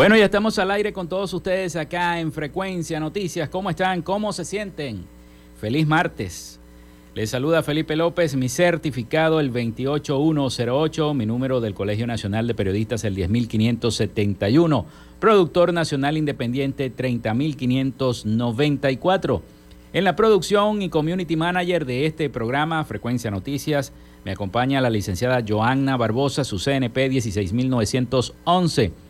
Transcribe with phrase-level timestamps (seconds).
[0.00, 3.50] Bueno, ya estamos al aire con todos ustedes acá en Frecuencia Noticias.
[3.50, 4.00] ¿Cómo están?
[4.00, 5.04] ¿Cómo se sienten?
[5.60, 6.58] Feliz martes.
[7.12, 13.04] Les saluda Felipe López, mi certificado el 28108, mi número del Colegio Nacional de Periodistas
[13.04, 14.86] el 10571,
[15.18, 19.42] productor nacional independiente 30594.
[19.92, 23.92] En la producción y community manager de este programa Frecuencia Noticias
[24.24, 29.09] me acompaña la licenciada Joanna Barbosa, su CNP 16911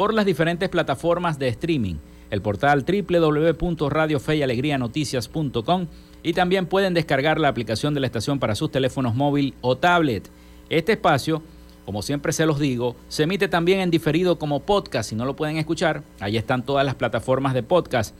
[0.00, 1.96] por las diferentes plataformas de streaming,
[2.30, 5.86] el portal www.radiofeyalegrianoticias.com
[6.22, 10.30] y también pueden descargar la aplicación de la estación para sus teléfonos móvil o tablet.
[10.70, 11.42] Este espacio,
[11.84, 15.10] como siempre se los digo, se emite también en diferido como podcast.
[15.10, 18.16] Si no lo pueden escuchar, ahí están todas las plataformas de podcast.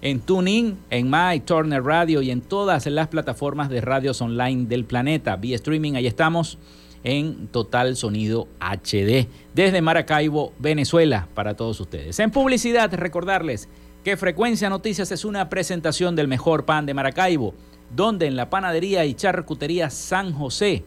[0.00, 4.84] en TuneIn, en My Turner Radio y en todas las plataformas de radios online del
[4.84, 5.36] planeta.
[5.36, 6.58] Vía streaming, ahí estamos
[7.04, 12.18] en Total Sonido HD desde Maracaibo, Venezuela, para todos ustedes.
[12.18, 13.68] En publicidad, recordarles
[14.04, 17.54] que Frecuencia Noticias es una presentación del mejor pan de Maracaibo,
[17.94, 20.84] donde en la panadería y charcutería San José.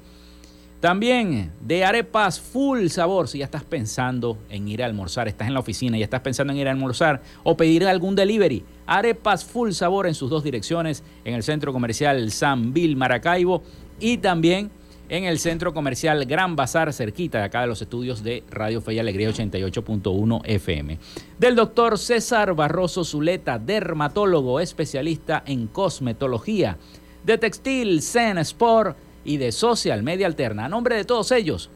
[0.79, 5.53] También de arepas full sabor, si ya estás pensando en ir a almorzar, estás en
[5.53, 8.65] la oficina y estás pensando en ir a almorzar o pedir algún delivery.
[8.87, 13.61] Arepas full sabor en sus dos direcciones, en el centro comercial San Bill Maracaibo
[13.99, 14.71] y también
[15.11, 18.93] en el centro comercial Gran Bazar, cerquita de acá de los estudios de Radio Fe
[18.93, 20.97] y Alegría 88.1 FM.
[21.37, 26.77] Del doctor César Barroso Zuleta, dermatólogo especialista en cosmetología,
[27.25, 28.95] de textil Zen Sport
[29.25, 30.63] y de Social Media Alterna.
[30.65, 31.69] A nombre de todos ellos,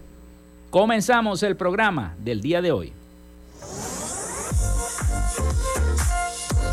[0.70, 2.94] comenzamos el programa del día de hoy.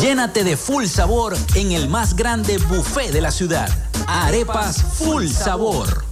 [0.00, 3.68] Llénate de full sabor en el más grande buffet de la ciudad.
[4.06, 6.11] Arepas Full Sabor.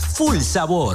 [0.00, 0.94] full sabor.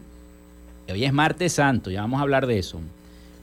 [0.86, 2.78] hoy es martes santo, ya vamos a hablar de eso.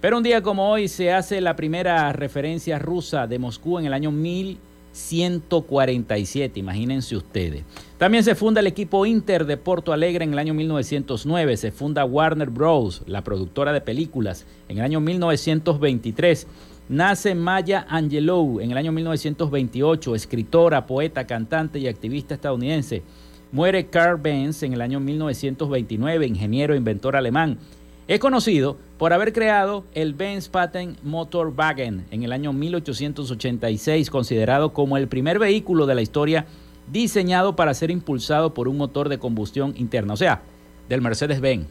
[0.01, 3.93] Pero un día como hoy se hace la primera referencia rusa de Moscú en el
[3.93, 4.59] año 1000.
[4.91, 7.63] 147, imagínense ustedes.
[7.97, 12.05] También se funda el equipo Inter de Porto Alegre en el año 1909, se funda
[12.05, 16.47] Warner Bros., la productora de películas, en el año 1923.
[16.89, 23.03] Nace Maya Angelou en el año 1928, escritora, poeta, cantante y activista estadounidense.
[23.51, 27.59] Muere Carl Benz en el año 1929, ingeniero e inventor alemán.
[28.09, 34.97] Es conocido por haber creado el Benz Patent Motorwagen en el año 1886, considerado como
[34.97, 36.47] el primer vehículo de la historia
[36.91, 40.41] diseñado para ser impulsado por un motor de combustión interna, o sea,
[40.89, 41.67] del Mercedes-Benz.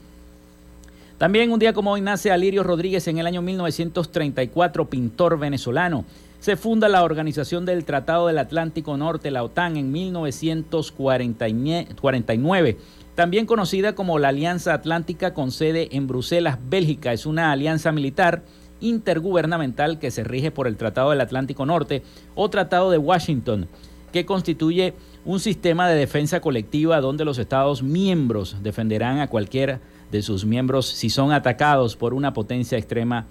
[1.19, 6.05] También un día como hoy nace Alirio Rodríguez en el año 1934, pintor venezolano.
[6.39, 12.77] Se funda la Organización del Tratado del Atlántico Norte, la OTAN, en 1949
[13.19, 17.13] también conocida como la Alianza Atlántica con sede en Bruselas, Bélgica.
[17.13, 18.45] Es una alianza militar
[18.79, 22.05] intergubernamental que se rige por el Tratado del Atlántico Norte
[22.37, 23.67] o Tratado de Washington,
[24.13, 24.95] que constituye
[25.25, 29.81] un sistema de defensa colectiva donde los Estados miembros defenderán a cualquiera
[30.13, 33.27] de sus miembros si son atacados por una potencia extrema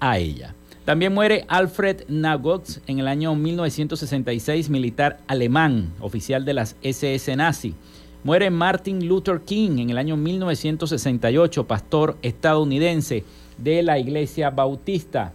[0.00, 0.54] a ella.
[0.84, 7.74] También muere Alfred Nagotz en el año 1966, militar alemán, oficial de las SS nazi.
[8.24, 13.22] Muere Martin Luther King en el año 1968, pastor estadounidense
[13.58, 15.34] de la Iglesia Bautista,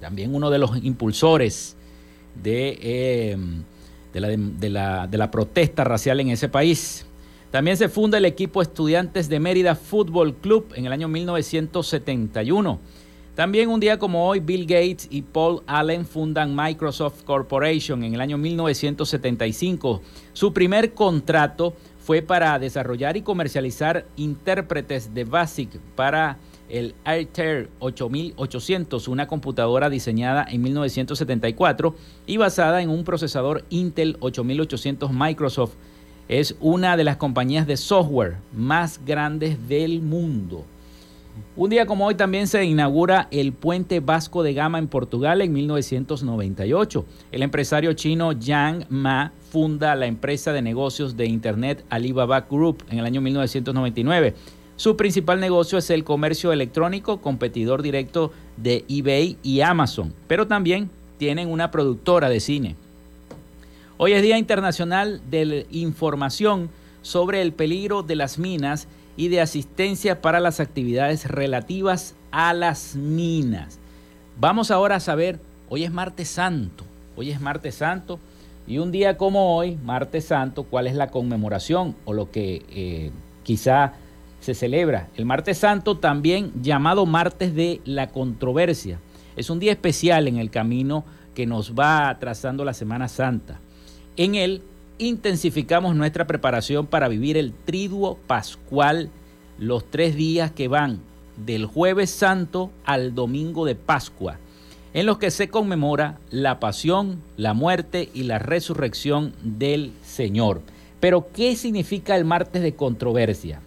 [0.00, 1.76] también uno de los impulsores
[2.34, 3.62] de, em,
[4.12, 7.06] la, la protesta racial en ese país.
[7.52, 12.80] También se funda el equipo Estudiantes de Mérida Fútbol Club en el año 1971.
[13.40, 18.20] También un día como hoy, Bill Gates y Paul Allen fundan Microsoft Corporation en el
[18.20, 20.02] año 1975.
[20.32, 26.38] Su primer contrato fue para desarrollar y comercializar intérpretes de BASIC para
[26.68, 31.94] el Altair 8800, una computadora diseñada en 1974
[32.26, 35.74] y basada en un procesador Intel 8800 Microsoft.
[36.28, 40.64] Es una de las compañías de software más grandes del mundo.
[41.56, 45.52] Un día como hoy también se inaugura el puente Vasco de Gama en Portugal en
[45.52, 47.04] 1998.
[47.32, 52.98] El empresario chino Yang Ma funda la empresa de negocios de Internet Alibaba Group en
[53.00, 54.34] el año 1999.
[54.76, 60.88] Su principal negocio es el comercio electrónico, competidor directo de eBay y Amazon, pero también
[61.18, 62.76] tienen una productora de cine.
[63.98, 66.70] Hoy es Día Internacional de la Información
[67.02, 68.88] sobre el peligro de las minas
[69.20, 73.78] y de asistencia para las actividades relativas a las minas.
[74.38, 76.84] Vamos ahora a saber, hoy es martes santo,
[77.16, 78.18] hoy es martes santo
[78.66, 83.10] y un día como hoy, martes santo, ¿cuál es la conmemoración o lo que eh,
[83.42, 83.92] quizá
[84.40, 85.10] se celebra?
[85.14, 89.00] El martes santo también llamado martes de la controversia.
[89.36, 93.60] Es un día especial en el camino que nos va trazando la Semana Santa.
[94.16, 94.62] En él
[95.00, 99.10] intensificamos nuestra preparación para vivir el triduo pascual,
[99.58, 101.00] los tres días que van
[101.36, 104.38] del jueves santo al domingo de Pascua,
[104.92, 110.60] en los que se conmemora la pasión, la muerte y la resurrección del Señor.
[111.00, 113.60] Pero, ¿qué significa el martes de controversia?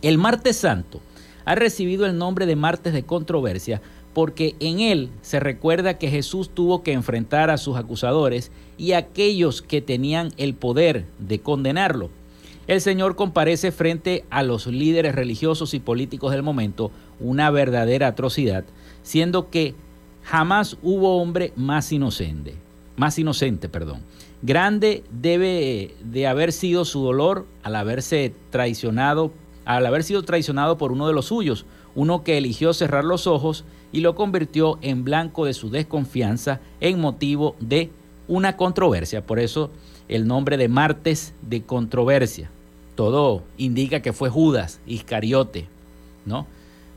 [0.00, 1.00] El martes santo
[1.44, 3.80] ha recibido el nombre de martes de controversia
[4.16, 8.98] porque en él se recuerda que Jesús tuvo que enfrentar a sus acusadores y a
[8.98, 12.08] aquellos que tenían el poder de condenarlo.
[12.66, 18.64] El Señor comparece frente a los líderes religiosos y políticos del momento una verdadera atrocidad,
[19.02, 19.74] siendo que
[20.22, 22.54] jamás hubo hombre más inocente,
[22.96, 24.00] más inocente, perdón.
[24.40, 29.30] Grande debe de haber sido su dolor al haberse traicionado,
[29.66, 33.64] al haber sido traicionado por uno de los suyos, uno que eligió cerrar los ojos
[33.92, 37.90] y lo convirtió en blanco de su desconfianza en motivo de
[38.28, 39.24] una controversia.
[39.24, 39.70] Por eso
[40.08, 42.50] el nombre de martes de controversia.
[42.94, 45.68] Todo indica que fue Judas Iscariote,
[46.24, 46.46] ¿no?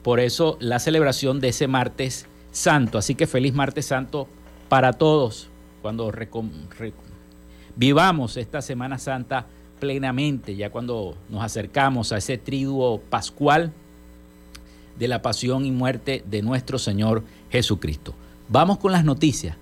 [0.03, 2.97] Por eso la celebración de ese martes santo.
[2.97, 4.27] Así que feliz martes santo
[4.69, 5.49] para todos
[5.81, 6.11] cuando
[7.75, 9.47] vivamos esta Semana Santa
[9.79, 13.73] plenamente, ya cuando nos acercamos a ese triduo pascual
[14.99, 18.13] de la pasión y muerte de nuestro Señor Jesucristo.
[18.49, 19.57] Vamos con las noticias.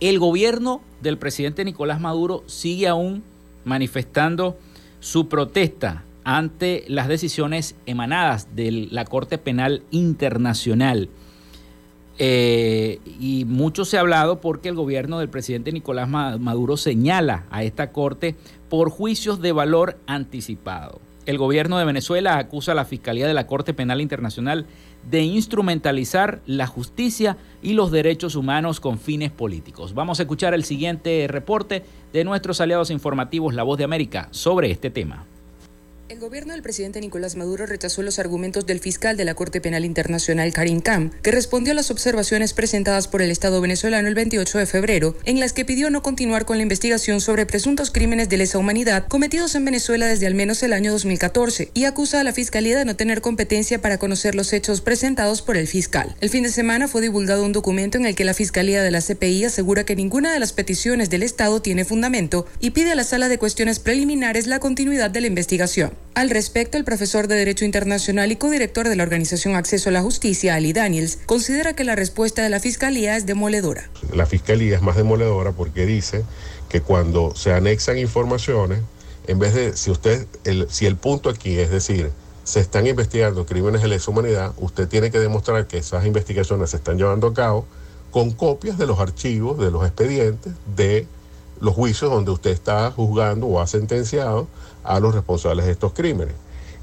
[0.00, 3.22] El gobierno del presidente Nicolás Maduro sigue aún
[3.64, 4.58] manifestando
[5.00, 11.08] su protesta ante las decisiones emanadas de la Corte Penal Internacional.
[12.18, 17.64] Eh, y mucho se ha hablado porque el gobierno del presidente Nicolás Maduro señala a
[17.64, 18.36] esta Corte
[18.68, 21.00] por juicios de valor anticipado.
[21.26, 24.66] El gobierno de Venezuela acusa a la Fiscalía de la Corte Penal Internacional
[25.08, 29.94] de instrumentalizar la justicia y los derechos humanos con fines políticos.
[29.94, 34.70] Vamos a escuchar el siguiente reporte de nuestros aliados informativos La Voz de América sobre
[34.70, 35.24] este tema.
[36.10, 39.86] El gobierno del presidente Nicolás Maduro rechazó los argumentos del fiscal de la Corte Penal
[39.86, 44.58] Internacional Karim Kam, que respondió a las observaciones presentadas por el Estado venezolano el 28
[44.58, 48.36] de febrero, en las que pidió no continuar con la investigación sobre presuntos crímenes de
[48.36, 52.34] lesa humanidad cometidos en Venezuela desde al menos el año 2014 y acusa a la
[52.34, 56.14] Fiscalía de no tener competencia para conocer los hechos presentados por el fiscal.
[56.20, 59.00] El fin de semana fue divulgado un documento en el que la Fiscalía de la
[59.00, 63.04] CPI asegura que ninguna de las peticiones del Estado tiene fundamento y pide a la
[63.04, 65.93] Sala de Cuestiones Preliminares la continuidad de la investigación.
[66.14, 70.02] Al respecto, el profesor de Derecho Internacional y codirector de la organización Acceso a la
[70.02, 73.90] Justicia, Ali Daniels, considera que la respuesta de la Fiscalía es demoledora.
[74.12, 76.24] La Fiscalía es más demoledora porque dice
[76.68, 78.80] que cuando se anexan informaciones,
[79.26, 82.10] en vez de, si usted, el, si el punto aquí es decir,
[82.44, 86.76] se están investigando crímenes de lesa humanidad, usted tiene que demostrar que esas investigaciones se
[86.76, 87.66] están llevando a cabo
[88.10, 91.08] con copias de los archivos, de los expedientes, de
[91.60, 94.46] los juicios donde usted está juzgando o ha sentenciado
[94.84, 96.34] a los responsables de estos crímenes.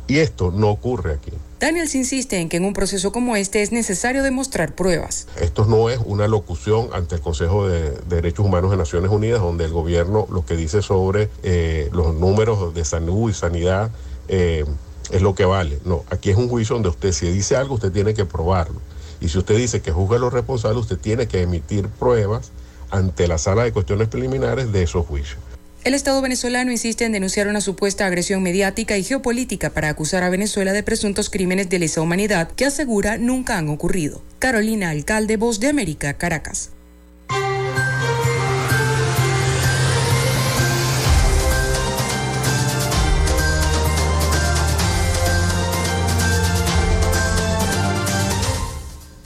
[0.07, 1.31] Y esto no ocurre aquí.
[1.59, 5.27] Daniels insiste en que en un proceso como este es necesario demostrar pruebas.
[5.39, 9.65] Esto no es una locución ante el Consejo de Derechos Humanos de Naciones Unidas, donde
[9.65, 13.91] el gobierno lo que dice sobre eh, los números de salud y sanidad
[14.27, 14.65] eh,
[15.11, 15.79] es lo que vale.
[15.85, 18.81] No, aquí es un juicio donde usted si dice algo, usted tiene que probarlo.
[19.21, 22.51] Y si usted dice que juzga a los responsables, usted tiene que emitir pruebas
[22.89, 25.39] ante la sala de cuestiones preliminares de esos juicios.
[25.83, 30.29] El Estado venezolano insiste en denunciar una supuesta agresión mediática y geopolítica para acusar a
[30.29, 34.21] Venezuela de presuntos crímenes de lesa humanidad que asegura nunca han ocurrido.
[34.37, 36.71] Carolina Alcalde, Voz de América, Caracas.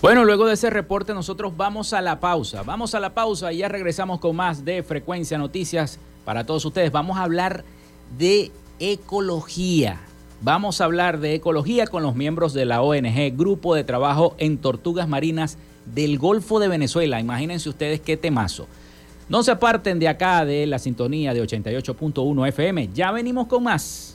[0.02, 2.64] Bueno, luego de ese reporte nosotros vamos a la pausa.
[2.64, 6.92] Vamos a la pausa y ya regresamos con más de Frecuencia Noticias para todos ustedes.
[6.92, 7.64] Vamos a hablar
[8.18, 10.02] de ecología.
[10.42, 14.58] Vamos a hablar de ecología con los miembros de la ONG Grupo de Trabajo en
[14.58, 17.20] Tortugas Marinas del Golfo de Venezuela.
[17.20, 18.68] Imagínense ustedes qué temazo.
[19.30, 22.90] No se aparten de acá de la sintonía de 88.1 FM.
[22.94, 24.15] Ya venimos con más.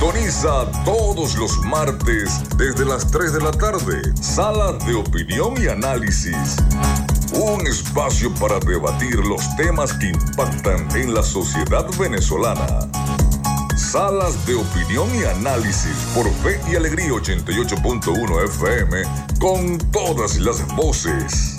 [0.00, 4.00] Sintoniza todos los martes desde las 3 de la tarde.
[4.18, 6.56] Sala de opinión y análisis.
[7.34, 12.88] Un espacio para debatir los temas que impactan en la sociedad venezolana.
[13.76, 19.02] Salas de opinión y análisis por Fe y Alegría 88.1 FM
[19.38, 21.58] con todas las voces.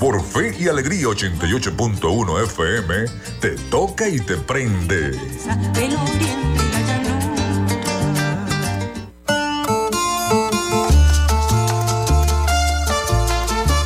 [0.00, 3.04] por Fe y Alegría 88.1 FM,
[3.38, 5.10] te toca y te prende.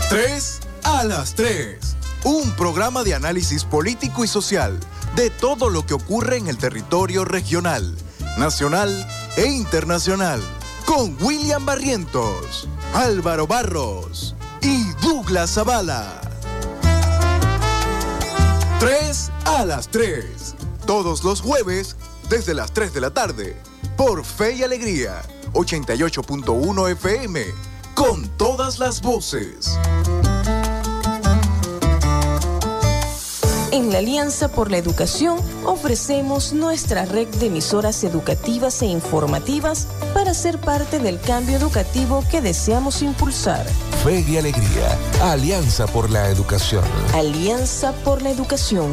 [0.08, 1.78] Tres a las 3.
[2.22, 4.78] Un programa de análisis político y social
[5.16, 7.96] de todo lo que ocurre en el territorio regional,
[8.38, 9.04] nacional
[9.36, 10.40] e internacional.
[10.86, 14.33] Con William Barrientos, Álvaro Barros
[15.04, 16.18] Douglas Zavala.
[18.80, 20.54] 3 a las 3.
[20.86, 21.96] Todos los jueves
[22.30, 23.54] desde las 3 de la tarde.
[23.98, 25.20] Por Fe y Alegría.
[25.52, 27.44] 88.1 FM.
[27.94, 29.78] Con todas las voces.
[33.74, 40.32] En la Alianza por la Educación ofrecemos nuestra red de emisoras educativas e informativas para
[40.32, 43.66] ser parte del cambio educativo que deseamos impulsar.
[44.04, 44.96] Fe y Alegría.
[45.22, 46.84] Alianza por la Educación.
[47.14, 48.92] Alianza por la Educación.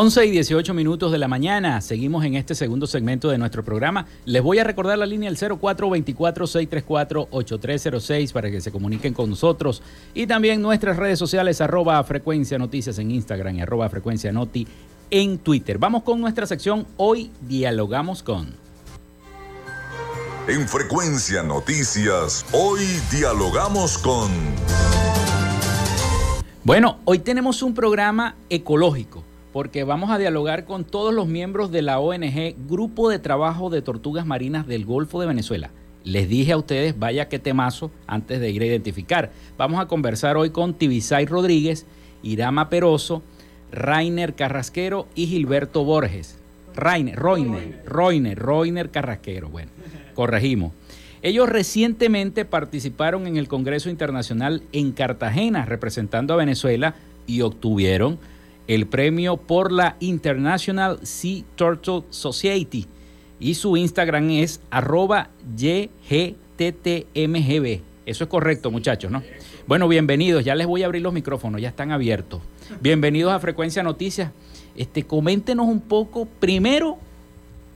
[0.00, 1.80] Once y 18 minutos de la mañana.
[1.80, 4.06] Seguimos en este segundo segmento de nuestro programa.
[4.26, 9.82] Les voy a recordar la línea del 0424-634-8306 para que se comuniquen con nosotros.
[10.14, 14.68] Y también nuestras redes sociales, arroba frecuencia noticias en Instagram y arroba frecuencia noti
[15.10, 15.78] en Twitter.
[15.78, 16.86] Vamos con nuestra sección.
[16.96, 18.54] Hoy dialogamos con.
[20.46, 24.30] En Frecuencia Noticias, hoy dialogamos con...
[26.62, 31.82] Bueno, hoy tenemos un programa ecológico porque vamos a dialogar con todos los miembros de
[31.82, 35.70] la ONG Grupo de Trabajo de Tortugas Marinas del Golfo de Venezuela.
[36.04, 39.30] Les dije a ustedes, vaya qué temazo, antes de ir a identificar.
[39.56, 41.86] Vamos a conversar hoy con Tibisay Rodríguez,
[42.22, 43.22] Irama Peroso,
[43.72, 46.38] Rainer Carrasquero y Gilberto Borges.
[46.74, 49.48] Rainer, Roiner, Roiner, Roiner Carrasquero.
[49.48, 49.70] Bueno,
[50.14, 50.72] corregimos.
[51.22, 56.94] Ellos recientemente participaron en el Congreso Internacional en Cartagena representando a Venezuela
[57.26, 58.18] y obtuvieron
[58.68, 62.86] el premio por la International Sea Turtle Society
[63.40, 65.30] y su Instagram es arroba.
[68.06, 69.22] Eso es correcto, muchachos, ¿no?
[69.66, 70.44] Bueno, bienvenidos.
[70.44, 72.40] Ya les voy a abrir los micrófonos, ya están abiertos.
[72.80, 74.32] Bienvenidos a Frecuencia Noticias.
[74.76, 76.98] Este, coméntenos un poco, primero,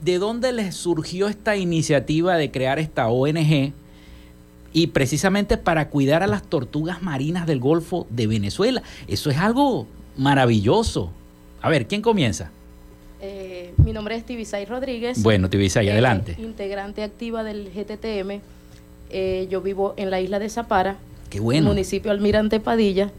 [0.01, 3.73] ¿de dónde les surgió esta iniciativa de crear esta ONG?
[4.73, 8.83] Y precisamente para cuidar a las tortugas marinas del Golfo de Venezuela.
[9.07, 11.11] Eso es algo maravilloso.
[11.61, 12.51] A ver, ¿quién comienza?
[13.21, 15.21] Eh, mi nombre es Tibisay Rodríguez.
[15.23, 16.35] Bueno, Tibisay, eh, adelante.
[16.39, 18.41] Integrante activa del GTTM.
[19.09, 20.97] Eh, yo vivo en la isla de Zapara,
[21.29, 21.67] Qué bueno.
[21.67, 23.11] municipio Almirante Padilla.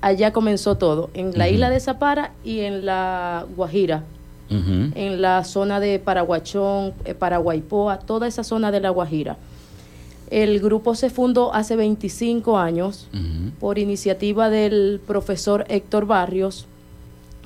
[0.00, 4.04] Allá comenzó todo, en la isla de Zapara y en la Guajira,
[4.48, 9.36] en la zona de Paraguachón, eh, Paraguaypoa, toda esa zona de la Guajira.
[10.30, 13.08] El grupo se fundó hace 25 años
[13.58, 16.66] por iniciativa del profesor Héctor Barrios,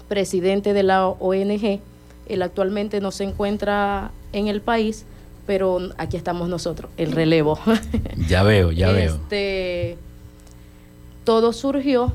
[0.08, 1.80] presidente de la ONG.
[2.26, 5.04] Él actualmente no se encuentra en el país,
[5.46, 7.58] pero aquí estamos nosotros, el relevo.
[8.28, 9.14] Ya veo, ya veo.
[9.14, 9.96] Este,
[11.24, 12.12] todo surgió.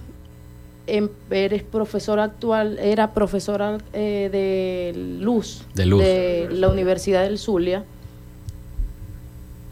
[0.86, 6.02] En, eres profesor actual, era profesora eh, de Luz, De Luz.
[6.02, 7.84] de la Universidad del Zulia.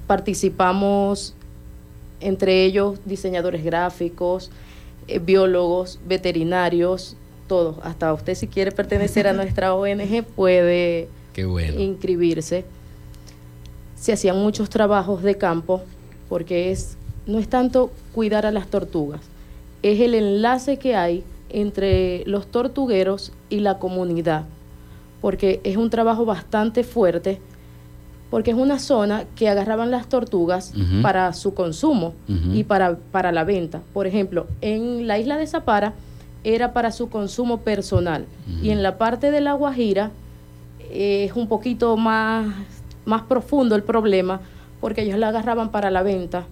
[0.07, 1.33] Participamos,
[2.19, 4.51] entre ellos, diseñadores gráficos,
[5.07, 7.15] eh, biólogos, veterinarios,
[7.47, 7.77] todos.
[7.83, 11.79] Hasta usted si quiere pertenecer a nuestra ONG puede Qué bueno.
[11.79, 12.65] inscribirse.
[13.95, 15.81] Se hacían muchos trabajos de campo
[16.29, 19.21] porque es no es tanto cuidar a las tortugas,
[19.81, 24.45] es el enlace que hay entre los tortugueros y la comunidad,
[25.21, 27.39] porque es un trabajo bastante fuerte,
[28.35, 32.13] porque es una zona que agarraban las tortugas para su consumo
[32.51, 33.79] y para, para la venta.
[33.93, 35.93] Por ejemplo, en la isla de Zapara
[36.43, 38.25] era para su consumo personal
[38.61, 40.11] y en la parte de la Guajira
[40.91, 42.53] eh, es un poquito más,
[43.05, 44.41] más profundo el problema
[44.81, 46.45] porque ellos la agarraban para la venta.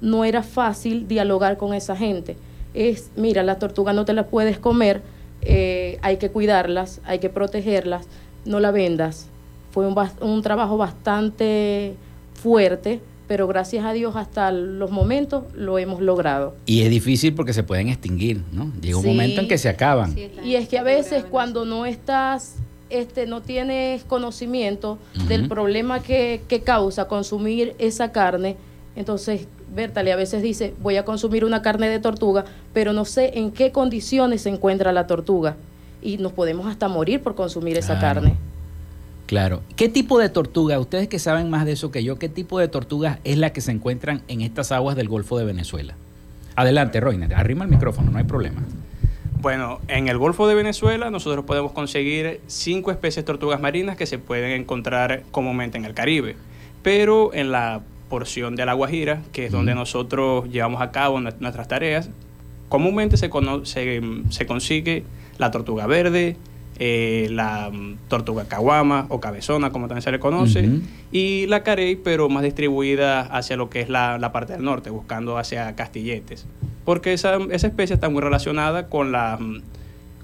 [0.00, 2.38] No era fácil dialogar con esa gente.
[2.72, 5.02] Es, mira, la tortuga no te la puedes comer,
[5.42, 8.06] eh, hay que cuidarlas, hay que protegerlas,
[8.46, 9.28] no la vendas.
[9.70, 11.94] Fue un, un trabajo bastante
[12.34, 16.54] fuerte, pero gracias a Dios hasta los momentos lo hemos logrado.
[16.66, 18.72] Y es difícil porque se pueden extinguir, ¿no?
[18.80, 19.08] Llega un Sí.
[19.08, 20.16] momento en que se acaban.
[20.44, 22.56] Y es que a veces cuando no estás,
[22.88, 28.56] este, no tienes conocimiento del problema que, que causa consumir esa carne,
[28.96, 33.38] entonces Bertale a veces dice, voy a consumir una carne de tortuga, pero no sé
[33.38, 35.54] en qué condiciones se encuentra la tortuga.
[36.02, 38.34] Y nos podemos hasta morir por consumir esa carne.
[39.30, 39.62] Claro.
[39.76, 42.66] ¿Qué tipo de tortuga, ustedes que saben más de eso que yo, qué tipo de
[42.66, 45.94] tortuga es la que se encuentran en estas aguas del Golfo de Venezuela?
[46.56, 48.60] Adelante, Roiner, arrima el micrófono, no hay problema.
[49.40, 54.06] Bueno, en el Golfo de Venezuela nosotros podemos conseguir cinco especies de tortugas marinas que
[54.06, 56.34] se pueden encontrar comúnmente en el Caribe,
[56.82, 61.30] pero en la porción de la Guajira, que es donde nosotros llevamos a cabo nu-
[61.38, 62.10] nuestras tareas,
[62.68, 65.04] comúnmente se, cono- se, se consigue
[65.38, 66.36] la tortuga verde,
[66.82, 67.70] eh, la
[68.08, 70.66] tortuga caguama o cabezona, como también se le conoce,
[71.12, 74.88] y la carey, pero más distribuida hacia lo que es la, la parte del norte,
[74.90, 76.46] buscando hacia Castilletes.
[76.86, 79.38] Porque esa, esa especie está muy relacionada con, la,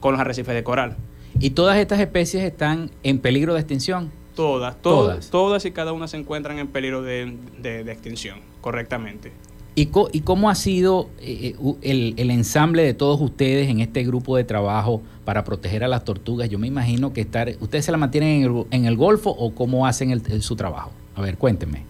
[0.01, 0.97] con los arrecifes de coral.
[1.38, 4.11] ¿Y todas estas especies están en peligro de extinción?
[4.35, 5.07] Todas, Todas.
[5.07, 9.31] todas, todas y cada una se encuentran en peligro de, de- de extinción, correctamente.
[9.79, 13.81] ¿Y, co- y cómo ha sido eh, eh, el, el ensamble de todos ustedes en
[13.81, 16.49] este grupo de trabajo para proteger a las tortugas?
[16.49, 19.55] Yo me imagino que estar, ¿ustedes se la mantienen en el, en el Golfo o
[19.55, 20.93] cómo hacen el- su trabajo?
[21.15, 21.85] A ver, cuéntenme.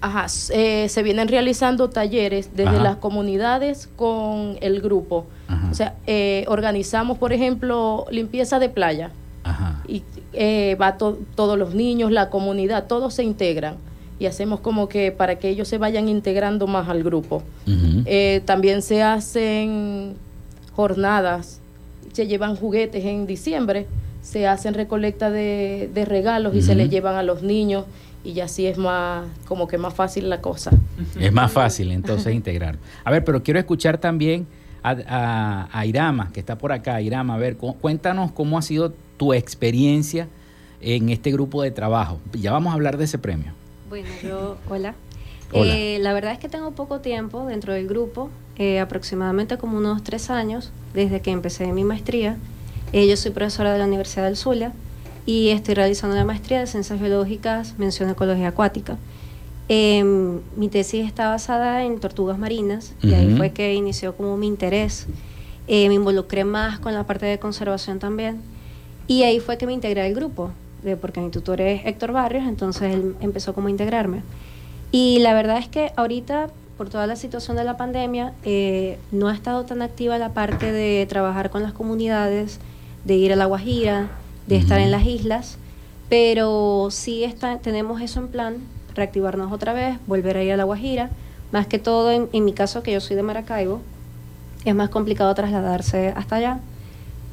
[0.00, 2.82] Ajá, eh, se vienen realizando talleres desde Ajá.
[2.82, 5.26] las comunidades con el grupo.
[5.48, 5.68] Ajá.
[5.70, 9.10] O sea, eh, organizamos, por ejemplo, limpieza de playa.
[9.42, 9.82] Ajá.
[9.88, 13.76] Y eh, va to- todos los niños, la comunidad, todos se integran.
[14.18, 17.42] Y hacemos como que para que ellos se vayan integrando más al grupo.
[18.06, 20.14] Eh, también se hacen
[20.74, 21.60] jornadas,
[22.12, 23.86] se llevan juguetes en diciembre,
[24.22, 27.84] se hacen recolecta de, de regalos y se les llevan a los niños
[28.24, 30.70] y así es más, como que más fácil la cosa.
[31.20, 32.76] Es más fácil entonces integrar.
[33.04, 34.46] A ver, pero quiero escuchar también
[34.82, 37.00] a, a- a Irama, que está por acá.
[37.00, 40.26] Irama, a ver, cu- cuéntanos cómo ha sido tu experiencia
[40.80, 42.18] en este grupo de trabajo.
[42.32, 43.52] Ya vamos a hablar de ese premio.
[43.88, 44.94] Bueno, yo, hola.
[45.52, 45.76] Hola.
[45.76, 50.02] Eh, la verdad es que tengo poco tiempo dentro del grupo, eh, aproximadamente como unos
[50.02, 52.36] tres años, desde que empecé mi maestría.
[52.92, 54.72] Eh, yo soy profesora de la Universidad del Zulia
[55.24, 58.98] y estoy realizando la maestría de Ciencias Biológicas, mención Ecología Acuática.
[59.68, 64.46] Em, mi tesis está basada en tortugas marinas y ahí fue que inició como mi
[64.48, 65.06] interés.
[65.68, 68.40] Eh, me involucré más con la parte de conservación también
[69.08, 70.50] y ahí fue que me integré al grupo,
[70.94, 74.22] porque mi tutor es Héctor Barrios, entonces él empezó como a integrarme.
[74.92, 79.28] Y la verdad es que ahorita, por toda la situación de la pandemia, eh, no
[79.28, 82.60] ha estado tan activa la parte de trabajar con las comunidades,
[83.04, 84.08] de ir a La Guajira,
[84.46, 85.58] de estar en las islas,
[86.08, 88.56] pero sí está, tenemos eso en plan,
[88.94, 91.10] reactivarnos otra vez, volver a ir a La Guajira,
[91.50, 93.80] más que todo en, en mi caso que yo soy de Maracaibo,
[94.64, 96.60] es más complicado trasladarse hasta allá,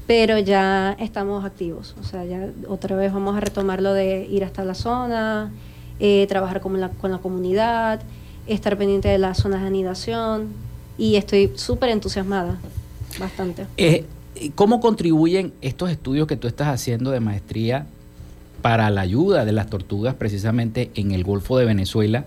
[0.08, 4.44] pero ya estamos activos, o sea, ya otra vez vamos a retomar lo de ir
[4.44, 5.52] hasta la zona,
[6.00, 8.02] eh, trabajar con la, con la comunidad,
[8.48, 10.48] estar pendiente de las zonas de anidación
[10.98, 12.58] y estoy súper entusiasmada,
[13.20, 13.66] bastante.
[13.78, 14.06] Eh,
[14.56, 17.86] ¿Cómo contribuyen estos estudios que tú estás haciendo de maestría
[18.62, 22.26] para la ayuda de las tortugas precisamente en el Golfo de Venezuela?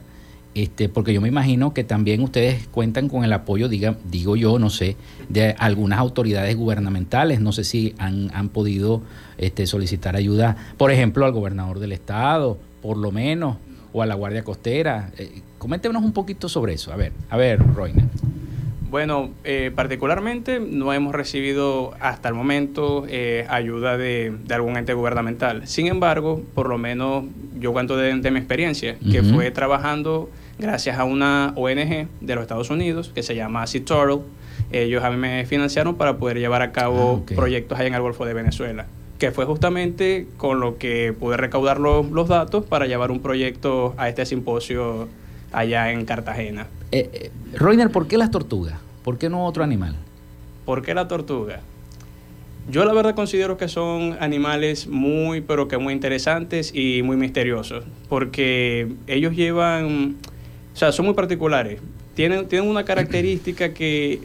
[0.56, 4.58] Este, porque yo me imagino que también ustedes cuentan con el apoyo, diga, digo yo,
[4.58, 4.96] no sé,
[5.28, 7.40] de algunas autoridades gubernamentales.
[7.40, 9.02] No sé si han, han podido
[9.36, 13.58] este, solicitar ayuda, por ejemplo, al gobernador del estado, por lo menos,
[13.92, 15.10] o a la Guardia Costera.
[15.18, 16.90] Eh, coméntenos un poquito sobre eso.
[16.90, 18.08] A ver, a ver, Roina.
[18.88, 24.94] Bueno, eh, particularmente no hemos recibido hasta el momento eh, ayuda de, de, algún ente
[24.94, 25.68] gubernamental.
[25.68, 27.24] Sin embargo, por lo menos
[27.58, 32.42] yo cuento de, de mi experiencia, que fue trabajando gracias a una ONG de los
[32.42, 34.20] Estados Unidos que se llama Sea Turtle.
[34.72, 38.24] Ellos a mí me financiaron para poder llevar a cabo proyectos allá en el Golfo
[38.24, 38.86] de Venezuela,
[39.18, 43.94] que fue justamente con lo que pude recaudar los, los datos para llevar un proyecto
[43.96, 45.08] a este simposio
[45.52, 46.66] allá en Cartagena.
[46.92, 48.74] Eh, eh, Roiner, ¿por qué las tortugas?
[49.02, 49.96] ¿Por qué no otro animal?
[50.64, 51.60] ¿Por qué la tortuga?
[52.68, 57.84] Yo la verdad considero que son animales muy, pero que muy interesantes y muy misteriosos,
[58.08, 60.16] porque ellos llevan,
[60.76, 61.80] o sea, son muy particulares.
[62.14, 64.20] Tienen, tienen una característica que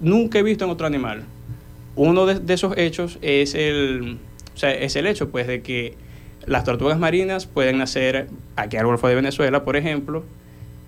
[0.00, 1.24] nunca he visto en otro animal.
[1.96, 4.16] Uno de, de esos hechos es el,
[4.54, 5.92] o sea, es el hecho, pues, de que
[6.46, 10.24] las tortugas marinas pueden nacer aquí al Golfo de Venezuela, por ejemplo,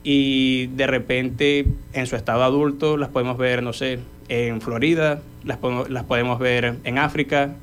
[0.05, 3.98] y de repente en su estado adulto las podemos ver, no sé,
[4.31, 7.57] en Florida, las podemos, las podemos ver en África,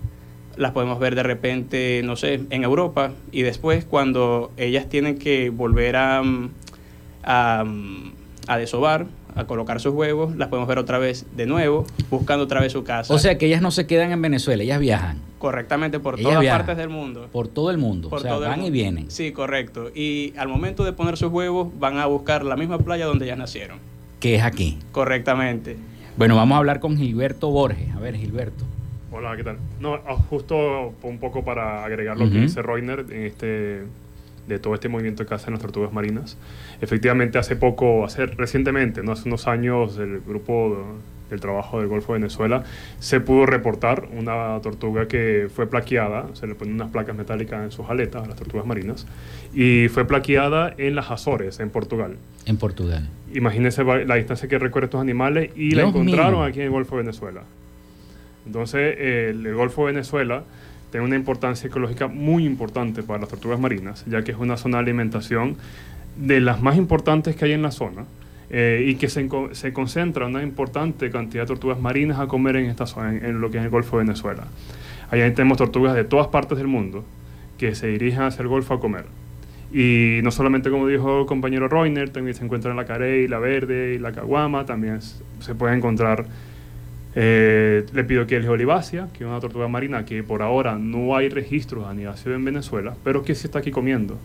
[0.58, 5.50] las podemos ver de repente, no sé, en Europa, y después cuando ellas tienen que
[5.50, 6.22] volver a,
[7.26, 7.66] a,
[8.48, 12.62] a desovar, a colocar sus huevos, las podemos ver otra vez de nuevo, buscando otra
[12.62, 13.14] vez su casa.
[13.14, 16.40] O sea que ellas no se quedan en Venezuela, ellas viajan correctamente por Ellas todas
[16.42, 16.60] viajan.
[16.62, 17.30] partes del mundo.
[17.32, 18.10] por todo el mundo.
[18.10, 18.74] Por o sea, todo el van y mundo.
[18.74, 19.12] vienen.
[19.12, 19.92] Sí, correcto.
[19.94, 23.38] Y al momento de poner sus huevos, van a buscar la misma playa donde ellas
[23.38, 23.78] nacieron.
[24.20, 24.80] Que es aquí.
[24.92, 25.78] Correctamente.
[26.18, 27.94] Bueno, vamos a hablar con Gilberto Borges.
[27.94, 28.64] A ver, Gilberto.
[29.12, 29.58] Hola, ¿qué tal?
[29.80, 33.84] No, ah, justo un poco para agregar lo que dice Reiner en este,
[34.48, 36.38] de todo este movimiento que hacen las tortugas marinas.
[36.82, 39.14] Efectivamente, hace poco, hace recientemente, ¿no?
[39.14, 40.86] hace unos años, el grupo
[41.30, 42.64] del trabajo del Golfo de Venezuela
[43.00, 47.72] se pudo reportar una tortuga que fue plaqueada, se le ponen unas placas metálicas en
[47.72, 49.08] sus aletas a las tortugas marinas,
[49.54, 52.18] y fue plaqueada en las Azores, en Portugal.
[52.46, 53.10] En Portugal.
[53.34, 56.44] Imagínense la distancia que recorren estos animales y la Dios encontraron mío.
[56.44, 57.42] aquí en el Golfo de Venezuela.
[58.46, 60.44] Entonces, el, el Golfo de Venezuela
[60.96, 64.78] tiene una importancia ecológica muy importante para las tortugas marinas, ya que es una zona
[64.78, 65.58] de alimentación
[66.16, 68.06] de las más importantes que hay en la zona
[68.50, 72.68] eh, y que se, se concentra una importante cantidad de tortugas marinas a comer en
[72.68, 74.46] esta zona, en, en lo que es el Golfo de Venezuela.
[75.12, 77.04] Allá tenemos tortugas de todas partes del mundo
[77.58, 79.04] que se dirigen hacia el Golfo a comer.
[79.74, 83.96] Y no solamente, como dijo el compañero Reiner, también se encuentran la carey, la verde
[83.96, 86.26] y la caguama, también se puede encontrar
[87.16, 91.90] eh, Lepidopteris olivácea, que es una tortuga marina que por ahora no hay registros de
[91.92, 94.16] anidación en Venezuela, pero que sí está aquí comiendo.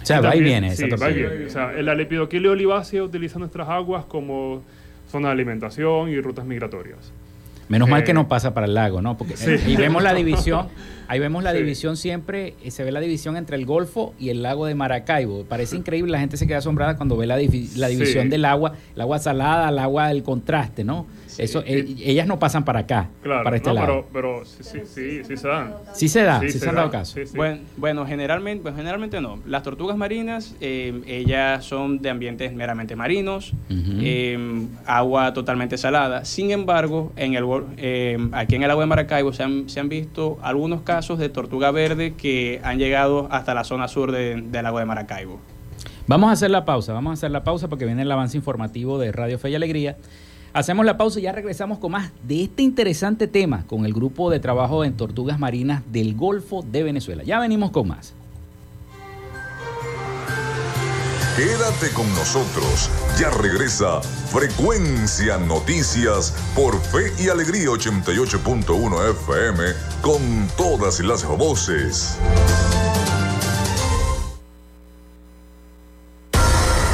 [0.00, 1.28] O sea, va y viene Sí, esa va y tortuga.
[1.30, 1.46] viene.
[1.46, 4.62] O sea, la Lepidopteris olivácea utiliza nuestras aguas como
[5.10, 7.12] zona de alimentación y rutas migratorias.
[7.68, 9.18] Menos mal Eh, que no pasa para el lago, ¿no?
[9.18, 9.50] Porque Sí.
[9.50, 10.68] eh, ahí vemos la división,
[11.08, 11.58] ahí vemos la Sí.
[11.58, 15.44] división siempre, eh, se ve la división entre el Golfo y el lago de Maracaibo.
[15.44, 18.28] Parece increíble, la gente se queda asombrada cuando ve la, divi- la división Sí.
[18.30, 21.04] del agua, el agua salada, el agua del contraste, ¿no?
[21.38, 24.06] Eso, eh, ellas no pasan para acá, Claro, para este no, lado.
[24.12, 25.74] pero, pero sí, sí, sí, sí se dan.
[25.94, 27.14] Sí se da, sí se han dado da, caso.
[27.14, 27.36] sí, sí.
[27.36, 29.38] Bueno, bueno, generalmente, pues, generalmente no.
[29.46, 36.24] Las tortugas marinas, eh, ellas son de ambientes meramente marinos, eh, agua totalmente salada.
[36.24, 37.44] Sin embargo, en el,
[37.76, 41.28] eh, aquí en el agua de Maracaibo se han, se han visto algunos casos de
[41.28, 45.40] tortuga verde que han llegado hasta la zona sur de- del agua de Maracaibo.
[46.06, 48.98] Vamos a hacer la pausa, vamos a hacer la pausa porque viene el avance informativo
[48.98, 49.96] de Radio Fe y Alegría.
[50.58, 54.28] Hacemos la pausa y ya regresamos con más de este interesante tema con el grupo
[54.28, 57.22] de trabajo en tortugas marinas del Golfo de Venezuela.
[57.22, 58.12] Ya venimos con más.
[61.36, 62.90] Quédate con nosotros.
[63.20, 69.62] Ya regresa Frecuencia Noticias por Fe y Alegría 88.1 FM
[70.02, 70.20] con
[70.56, 72.18] todas las voces.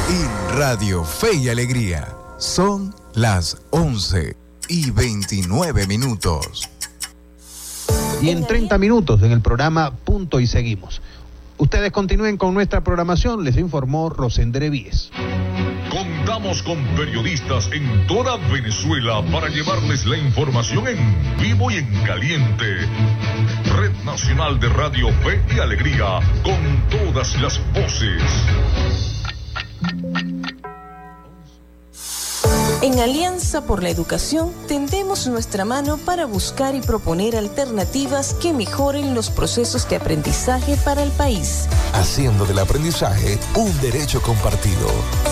[0.07, 4.35] En Radio Fe y Alegría son las 11
[4.67, 6.69] y 29 minutos.
[8.21, 11.01] y en 30 minutos en el programa Punto y Seguimos.
[11.57, 15.11] Ustedes continúen con nuestra programación, les informó Rosendre Víez.
[15.89, 20.97] Contamos con periodistas en toda Venezuela para llevarles la información en
[21.39, 22.65] vivo y en caliente.
[23.77, 29.14] Red Nacional de Radio Fe y Alegría, con todas las voces.
[32.85, 39.15] En Alianza por la Educación tendemos nuestra mano para buscar y proponer alternativas que mejoren
[39.15, 41.67] los procesos de aprendizaje para el país.
[41.93, 44.87] Haciendo del aprendizaje un derecho compartido.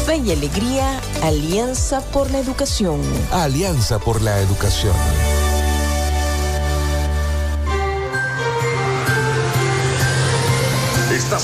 [0.08, 3.00] Fe y alegría, Alianza por la Educación.
[3.32, 4.96] Alianza por la Educación.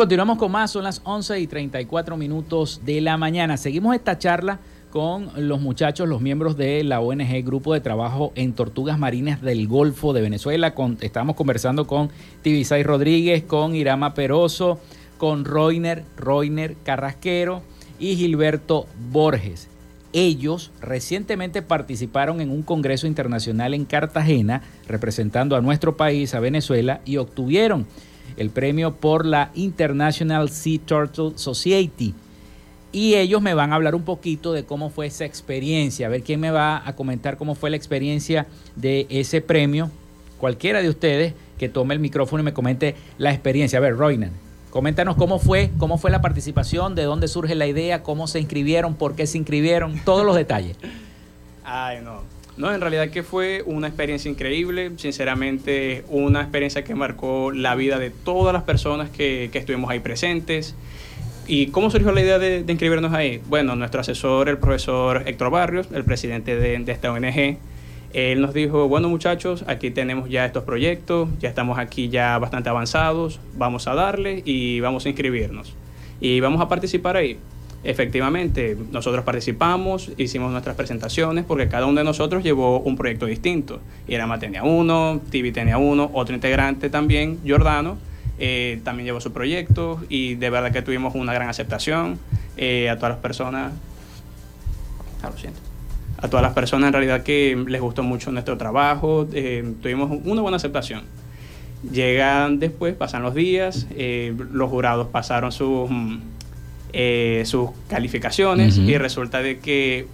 [0.00, 3.58] Continuamos con más, son las 11 y 34 minutos de la mañana.
[3.58, 8.54] Seguimos esta charla con los muchachos, los miembros de la ONG Grupo de Trabajo en
[8.54, 10.72] Tortugas Marinas del Golfo de Venezuela.
[11.02, 12.08] Estamos conversando con
[12.40, 14.80] Tibisay Rodríguez, con Irama Peroso,
[15.18, 17.60] con Roiner, Roiner Carrasquero
[17.98, 19.68] y Gilberto Borges.
[20.14, 27.02] Ellos recientemente participaron en un congreso internacional en Cartagena, representando a nuestro país, a Venezuela,
[27.04, 27.86] y obtuvieron
[28.40, 32.14] el premio por la International Sea Turtle Society.
[32.90, 36.22] Y ellos me van a hablar un poquito de cómo fue esa experiencia, a ver
[36.22, 39.90] quién me va a comentar cómo fue la experiencia de ese premio.
[40.38, 43.78] Cualquiera de ustedes que tome el micrófono y me comente la experiencia.
[43.78, 44.32] A ver, Roynan,
[44.70, 48.94] coméntanos cómo fue, cómo fue la participación, de dónde surge la idea, cómo se inscribieron,
[48.94, 50.78] por qué se inscribieron, todos los detalles.
[51.62, 52.22] Ay, no.
[52.60, 57.98] No, en realidad que fue una experiencia increíble, sinceramente una experiencia que marcó la vida
[57.98, 60.74] de todas las personas que, que estuvimos ahí presentes.
[61.46, 63.40] ¿Y cómo surgió la idea de, inscribirnos ahí?
[63.48, 67.56] Bueno, nuestro asesor, el profesor Héctor Barrios, el presidente de, de esta ONG,
[68.12, 72.68] él nos dijo, bueno muchachos, aquí tenemos ya estos proyectos, ya estamos aquí ya bastante
[72.68, 75.74] avanzados, vamos a darle y vamos a inscribirnos.
[76.20, 77.38] Y vamos a participar ahí.
[77.82, 83.80] Efectivamente, nosotros participamos, hicimos nuestras presentaciones porque cada uno de nosotros llevó un proyecto distinto.
[84.06, 87.96] Irama tenía uno, Tibi tenía uno, otro integrante también, Jordano,
[88.38, 92.18] eh, también llevó su proyecto y de verdad que tuvimos una gran aceptación
[92.58, 93.72] eh, a todas las personas.
[95.22, 95.60] Ah, lo siento.
[96.18, 100.42] A todas las personas en realidad que les gustó mucho nuestro trabajo, eh, tuvimos una
[100.42, 101.04] buena aceptación.
[101.90, 105.88] Llegan después, pasan los días, los jurados pasaron sus,
[106.92, 110.06] eh, sus calificaciones y resulta de que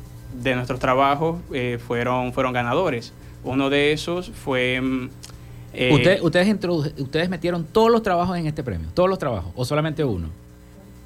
[0.42, 3.12] de nuestros trabajos eh, fueron, fueron ganadores.
[3.44, 4.80] Uno de esos fue...
[4.80, 5.08] mm,
[5.72, 9.52] eh, Usted- ustedes, introdu- ustedes metieron todos los trabajos en este premio, todos los trabajos,
[9.56, 10.28] o solamente uno.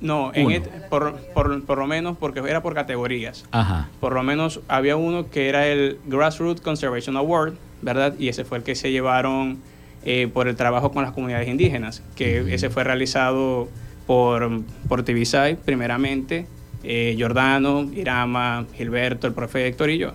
[0.01, 3.45] No, en este- por, por, por lo menos porque era por categorías.
[3.51, 3.89] Ajá.
[4.01, 8.15] Por lo menos había uno que era el Grassroots Conservation Award, ¿verdad?
[8.19, 9.59] Y ese fue el que se llevaron
[10.05, 13.69] eh, por el trabajo con las comunidades indígenas, que ese fue realizado
[14.15, 14.51] por,
[14.89, 16.45] por Tibisay, primeramente,
[16.83, 20.11] eh, Jordano, Irama, Gilberto, el profe Héctor y yo.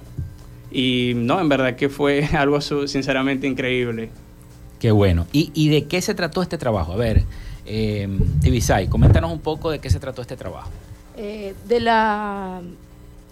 [0.70, 4.10] Y no, en verdad que fue algo su- sinceramente increíble.
[4.80, 5.28] Qué bueno.
[5.32, 6.92] ¿Y, y de qué se trató este trabajo?
[6.92, 7.24] A ver,
[7.66, 8.10] eh,
[8.42, 10.70] Tibisay, coméntanos un poco de qué se trató este trabajo.
[11.16, 12.62] Eh, de la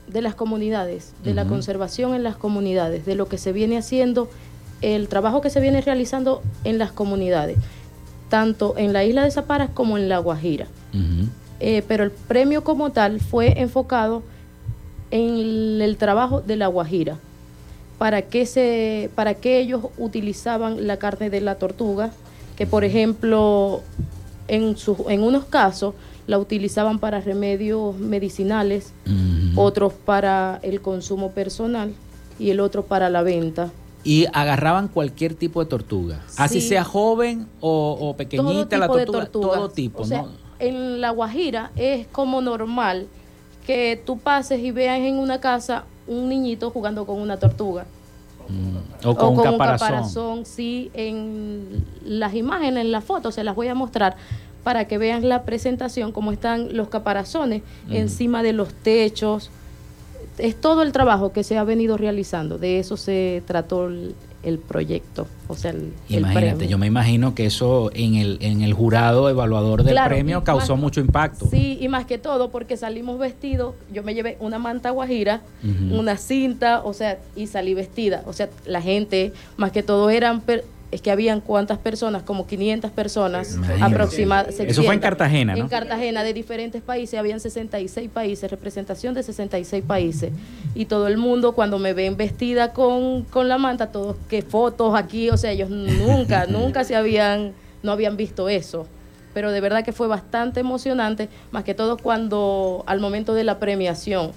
[0.08, 4.30] de las comunidades, de la conservación en las comunidades, de lo que se viene haciendo,
[4.82, 7.58] el trabajo que se viene realizando en las comunidades,
[8.34, 10.66] tanto en la isla de Zaparas como en la Guajira.
[11.60, 14.24] Eh, pero el premio como tal fue enfocado
[15.12, 17.20] en el trabajo de la Guajira.
[18.00, 22.10] ¿Para qué, se, para qué ellos utilizaban la carne de la tortuga?
[22.56, 23.82] Que por ejemplo,
[24.48, 24.76] en,
[25.10, 25.94] en unos casos
[26.26, 28.94] la utilizaban para remedios medicinales,
[29.56, 31.94] otros para el consumo personal
[32.40, 33.72] y el otro para la venta.
[34.04, 36.70] Y agarraban cualquier tipo de tortuga, así Sí.
[36.70, 40.30] sea joven o, o pequeñita la tortuga, todo tipo, O sea, ¿no?
[40.60, 43.08] En la Guajira es como normal
[43.66, 47.86] que tú pases y veas en una casa un niñito jugando con una tortuga.
[49.06, 50.46] O con, un caparazón.
[50.46, 54.18] sí, en las imágenes, en las fotos, se las voy a mostrar
[54.66, 57.96] para que vean la presentación, cómo están los caparazones Ujú.
[57.96, 59.50] encima de los techos.
[60.38, 62.58] Es todo el trabajo que se ha venido realizando.
[62.58, 66.70] De eso se trató el, el proyecto, o sea, el, el Imagínate, premio.
[66.70, 70.74] yo me imagino que eso en el, en el jurado evaluador del Claro, premio causó
[70.74, 71.48] más- mucho impacto.
[71.50, 75.42] Sí, y más que todo porque salimos vestidos, yo me llevé una manta guajira,
[75.92, 78.24] una cinta, o sea, y salí vestida.
[78.26, 82.46] O sea, la gente, más que todo eran, per- es que habían cuántas personas, como
[82.48, 84.64] 500 personas aproximadamente.
[84.70, 85.64] Eso fue en Cartagena, ¿no?
[85.64, 90.32] En Cartagena, de diferentes países, habían 66 países, representación de 66 países.
[90.76, 94.96] Y todo el mundo, cuando me ven vestida con, con la manta, todos, que fotos
[94.96, 98.88] aquí, o sea, ellos nunca, nunca se habían, no habían visto eso
[99.34, 103.58] pero de verdad que fue bastante emocionante, más que todo cuando al momento de la
[103.58, 104.30] premiación,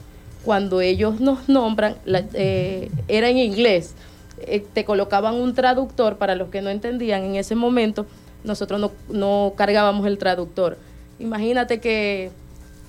[0.43, 3.95] cuando ellos nos nombran, la- eh, era en inglés,
[4.41, 8.07] eh, te colocaban un traductor para los que no entendían en ese momento,
[8.45, 10.79] nosotros no, no cargábamos el traductor.
[11.19, 12.31] Imagínate que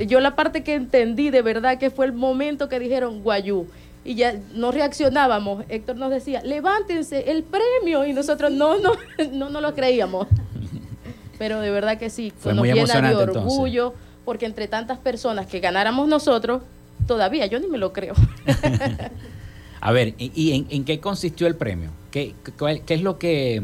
[0.05, 3.67] yo la parte que entendí de verdad que fue el momento que dijeron guayú.
[4.05, 5.65] Y ya no reaccionábamos.
[5.67, 8.05] Héctor nos decía, levántense, el premio.
[8.05, 8.93] Y nosotros no, no,
[9.33, 10.27] no, no lo creíamos.
[11.37, 13.35] Pero de verdad que sí, Fue nos muy llena de entonces.
[13.35, 13.93] orgullo,
[14.23, 16.61] porque entre tantas personas que ganáramos nosotros,
[17.05, 18.13] todavía yo ni me lo creo.
[19.82, 21.89] A ver, ¿y, y en, en qué consistió el premio?
[22.11, 23.61] ¿Qué, cuál- qué es lo que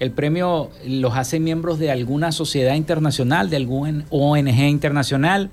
[0.00, 5.50] el premio los hace miembros de alguna sociedad internacional, de algún ONG internacional,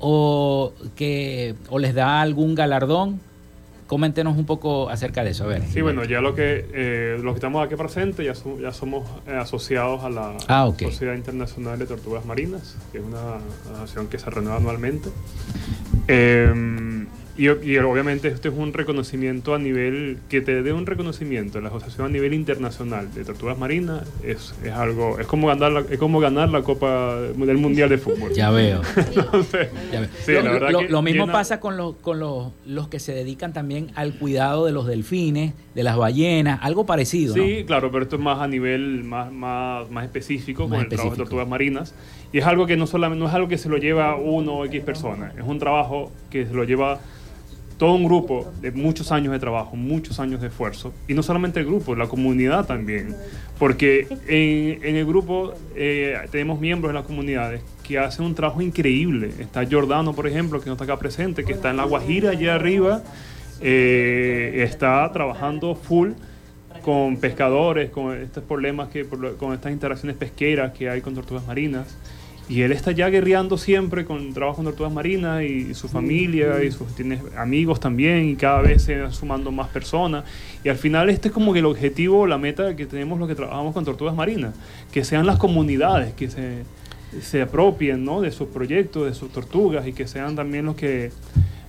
[0.00, 3.20] o que o les da algún galardón?
[3.88, 5.44] coméntenos un poco acerca de eso.
[5.44, 5.64] A ver.
[5.70, 9.04] Sí, bueno, ya lo que, eh, los que estamos aquí presentes ya, so- ya somos
[9.26, 10.72] eh, asociados a la Ah.
[10.80, 13.36] Sociedad Internacional de Tortugas Marinas, que es una
[13.74, 15.10] asociación que se renueva anualmente.
[16.08, 17.01] Eh,
[17.48, 21.64] y, y obviamente esto es un reconocimiento a nivel, que te dé un reconocimiento en
[21.64, 25.80] la asociación a nivel internacional de tortugas marinas, es, es algo, es como ganar la,
[25.80, 28.32] es como ganar la Copa del Mundial de Fútbol.
[28.34, 28.80] Ya veo.
[28.96, 30.08] Entonces, Ya ve.
[30.24, 32.88] sí, lo, la verdad lo- que lo mismo llena- pasa con, los, con los, los
[32.88, 37.34] que se dedican también al cuidado de los delfines, de las ballenas, algo parecido.
[37.36, 37.42] ¿no?
[37.42, 40.88] Sí, claro, pero esto es más a nivel más, más, más específico Más con el
[40.88, 41.94] trabajo de tortugas marinas.
[42.32, 44.64] Y es algo que no solamente no es algo que se lo lleva uno o
[44.66, 47.00] X personas, es un trabajo que se lo lleva
[47.82, 50.94] todo un grupo de muchos años de trabajo, muchos años de esfuerzo.
[51.08, 53.16] Y no solamente el grupo, la comunidad también.
[53.58, 58.62] Porque en, en el grupo eh, tenemos miembros de las comunidades que hacen un trabajo
[58.62, 59.32] increíble.
[59.40, 62.54] Está Jordano, por ejemplo, que no está acá presente, que está en La Guajira, allá
[62.54, 63.02] arriba.
[63.60, 66.10] eh, está trabajando full
[66.84, 71.96] con pescadores, con estos problemas que, con estas interacciones pesqueras que hay con tortugas marinas.
[72.52, 76.70] Y él está ya guerreando siempre con trabajo con tortugas marinas y, su familia y
[76.70, 80.24] sus tiene amigos también y cada vez se van sumando más personas.
[80.62, 83.34] Y al final este es como que el objetivo, la meta que tenemos los que
[83.34, 84.54] trabajamos con tortugas marinas,
[84.92, 86.64] que sean las comunidades que se,
[87.22, 88.20] se apropien ¿no?
[88.20, 91.10] de sus proyectos, de sus tortugas y que sean también los que,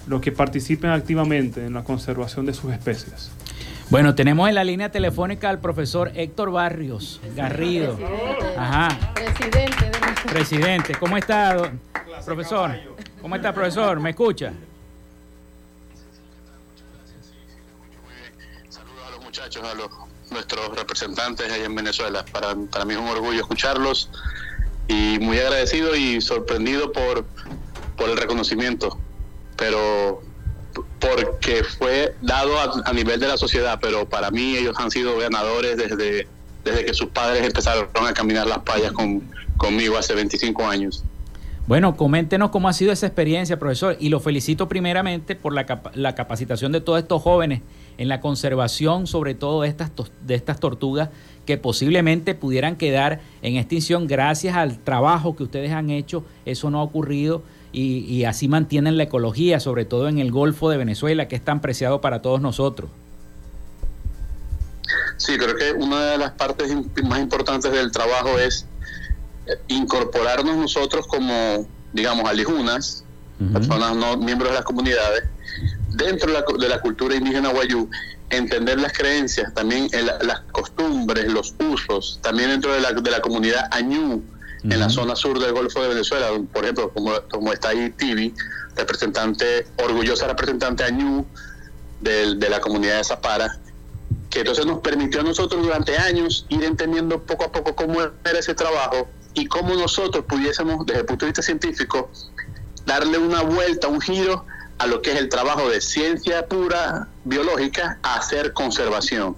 [0.05, 3.31] los que participen activamente en la conservación de sus especies.
[3.89, 7.97] Bueno, tenemos en la línea telefónica al profesor Héctor Barrios Garrido.
[8.57, 8.89] Ajá.
[9.13, 9.92] Presidente
[10.29, 11.71] Presidente, ¿cómo está, do-
[12.25, 12.71] profesor?
[13.21, 13.99] ¿Cómo está, profesor?
[13.99, 14.53] ¿Me escucha?
[19.23, 19.89] muchachos, a los
[20.29, 22.23] nuestros representantes allá en Venezuela.
[22.31, 24.09] Para, para mí es un orgullo escucharlos
[24.87, 27.25] y muy agradecido y sorprendido por,
[27.97, 28.97] por el reconocimiento,
[29.57, 30.21] pero
[30.99, 35.17] porque fue dado a, a nivel de la sociedad, pero para mí ellos han sido
[35.17, 36.27] ganadores desde,
[36.63, 39.21] desde que sus padres empezaron a caminar las playas con,
[39.57, 41.03] conmigo hace 25 años.
[41.65, 46.13] Bueno, coméntenos cómo ha sido esa experiencia, profesor, y lo felicito primeramente por la, la
[46.13, 47.61] capacitación de todos estos jóvenes
[47.97, 49.91] en la conservación, sobre todo de estas,
[50.25, 51.09] de estas tortugas
[51.45, 56.25] que posiblemente pudieran quedar en extinción gracias al trabajo que ustedes han hecho.
[56.45, 60.69] Eso no ha ocurrido y, y así mantienen la ecología, sobre todo en el Golfo
[60.69, 62.89] de Venezuela, que es tan preciado para todos nosotros.
[65.17, 66.71] Sí, creo que una de las partes
[67.03, 68.65] más importantes del trabajo es
[69.45, 73.03] eh, incorporarnos nosotros como, digamos, alijunas,
[73.51, 75.23] personas no miembros de las comunidades,
[75.89, 77.89] dentro de la, de la cultura indígena guayú,
[78.29, 83.19] entender las creencias, también el- las costumbres, los usos, también dentro de la, de la
[83.21, 84.23] comunidad añú,
[84.63, 88.33] en la zona sur del Golfo de Venezuela, por ejemplo, como, como está ahí Tibi,
[88.77, 91.25] representante, orgullosa representante añú
[91.99, 93.57] del- de la comunidad de Zapara,
[94.33, 98.39] que entonces nos permitió a nosotros durante años ir entendiendo poco a poco cómo era
[98.39, 102.09] ese trabajo y cómo nosotros pudiésemos, desde el punto de vista científico,
[102.83, 104.43] darle una vuelta, un giro
[104.79, 109.37] a lo que es el trabajo de ciencia pura, biológica, a hacer conservación,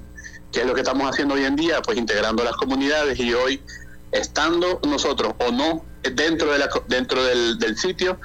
[0.53, 3.61] que es lo que estamos haciendo hoy en día, pues integrando las comunidades y hoy,
[4.13, 8.17] estando nosotros o no dentro, de la, dentro del, del sitio,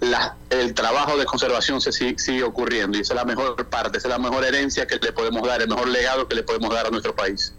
[0.00, 3.98] la- el trabajo de conservación se sigue, sigue ocurriendo y esa es la mejor parte,
[3.98, 6.72] esa es la mejor herencia que le podemos dar, el mejor legado que le podemos
[6.72, 7.52] dar a nuestro país.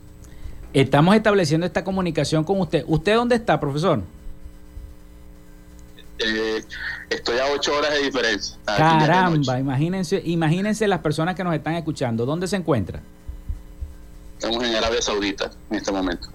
[0.74, 2.84] Estamos estableciendo esta comunicación con usted.
[2.88, 4.02] ¿Usted dónde está, profesor?
[6.20, 6.64] Eh,
[7.10, 8.56] estoy a ocho horas de diferencia.
[8.66, 12.26] Caramba, imagínense, imagínense las personas que nos están escuchando.
[12.26, 13.02] ¿Dónde se encuentra?
[14.40, 16.28] Estamos en Arabia Saudita en este momento.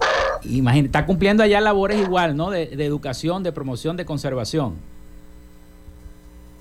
[0.43, 2.49] Imagínate, está cumpliendo allá labores igual, ¿no?
[2.49, 4.75] De, de educación, de promoción, de conservación.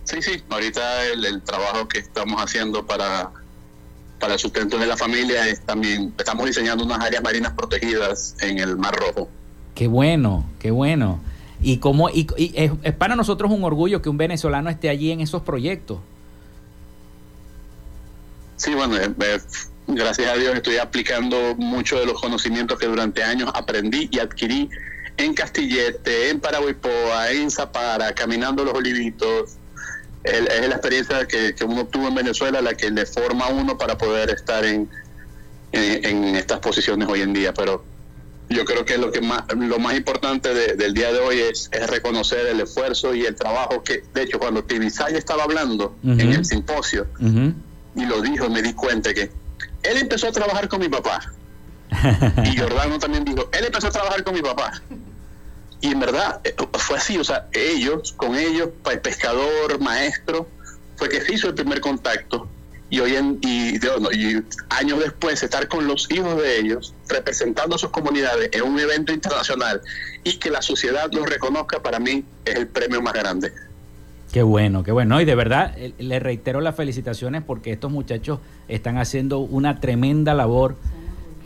[0.07, 3.30] Sí, sí, ahorita el, el trabajo que estamos haciendo para,
[4.20, 8.59] para el sustento de la familia es también, estamos diseñando unas áreas marinas protegidas en
[8.59, 9.28] el Mar Rojo.
[9.74, 11.20] Qué bueno, qué bueno.
[11.61, 15.11] Y como y, y es, es para nosotros un orgullo que un venezolano esté allí
[15.11, 15.98] en esos proyectos.
[18.57, 19.40] Sí, bueno, eh, eh,
[19.88, 24.70] gracias a Dios estoy aplicando muchos de los conocimientos que durante años aprendí y adquirí
[25.16, 29.57] en Castillete, en Paraguaypoa, en Zapara, caminando los olivitos.
[30.27, 33.49] El- es la experiencia que, que uno tuvo en Venezuela la que le forma a
[33.49, 34.91] uno para poder estar en,
[35.72, 37.53] en, en estas posiciones hoy en día.
[37.55, 37.85] Pero
[38.49, 41.68] yo creo que lo que más lo más importante de- del día de hoy es,
[41.72, 46.12] es reconocer el esfuerzo y el trabajo que, de hecho, cuando Tibisay estaba hablando Ujú.
[46.12, 47.07] en el simposio,
[47.95, 49.31] y lo dijo, me di cuenta que
[49.83, 51.20] él empezó a trabajar con mi papá.
[52.45, 54.83] y Jordano también dijo, él empezó a trabajar con mi papá.
[55.81, 60.49] Y en verdad eh, fue así, o sea, ellos, con ellos, pa- pescador, maestro,
[60.97, 62.49] fue que se hizo el primer contacto
[62.89, 63.74] y hoy en y,
[64.70, 69.12] años después estar con los hijos de ellos representando a sus comunidades en un evento
[69.12, 69.81] internacional
[70.24, 73.53] y que la sociedad los reconozca para mí es el premio más grande.
[74.33, 75.20] Qué bueno, qué bueno.
[75.20, 80.77] Y de verdad, le reitero las felicitaciones porque estos muchachos están haciendo una tremenda labor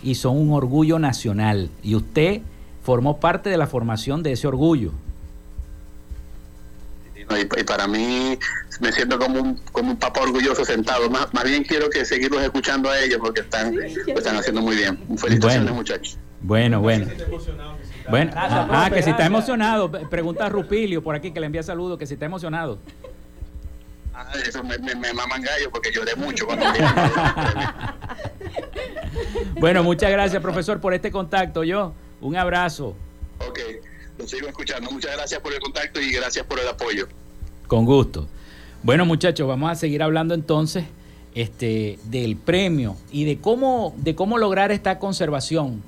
[0.03, 1.71] y son un orgullo nacional.
[1.83, 2.41] Y usted
[2.83, 4.93] formó parte de la formación de ese orgullo.
[7.15, 7.21] Y,
[7.61, 8.39] y para mí
[8.81, 11.09] me siento como un, como un papá orgulloso sentado.
[11.11, 14.75] Más, más bien quiero que seguirlos escuchando a ellos porque están, lo están haciendo muy
[14.77, 14.97] bien.
[15.17, 15.75] Felicitaciones Bueno.
[15.75, 16.19] muchachos.
[16.43, 17.07] Bueno, bueno.
[18.09, 21.63] Bueno, ah, profe, que si está emocionado, pregunta a Rupilio por aquí que le envía
[21.63, 22.79] saludos, que si está emocionado.
[24.15, 26.65] Ah, eso me, me, me maman gallo porque lloré mucho cuando
[29.61, 31.63] Bueno, muchas gracias, profesor, por este contacto.
[31.63, 32.95] Yo, un abrazo.
[33.49, 33.59] Ok,
[34.19, 34.91] lo sigo escuchando.
[34.91, 37.09] Muchas gracias por el contacto y gracias por el apoyo.
[37.67, 38.29] Con gusto.
[38.83, 40.85] Bueno, muchachos, vamos a seguir hablando entonces
[41.35, 45.83] este, del premio y de cómo, de cómo lograr esta conservación.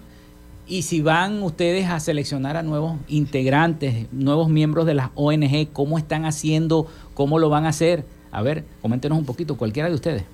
[0.67, 5.99] Y si van ustedes a seleccionar a nuevos integrantes, nuevos miembros de las ONG, cómo
[5.99, 8.05] están haciendo, cómo lo van a hacer.
[8.31, 10.25] A ver, coméntenos un poquito, cualquiera de ustedes.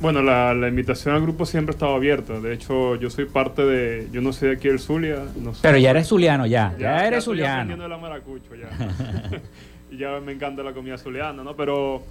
[0.00, 2.38] Bueno, la, la invitación al grupo siempre ha estado abierta.
[2.38, 4.08] De hecho, yo soy parte de.
[4.12, 5.16] Yo no soy de aquí del Zulia.
[5.40, 7.88] No soy- Pero ya eres zuliano, ya, ya, eres estoy zuliano.
[7.88, 8.68] la maracucho ya.
[9.90, 11.56] y ya me encanta la comida zuliana, ¿no?
[11.56, 12.02] Pero,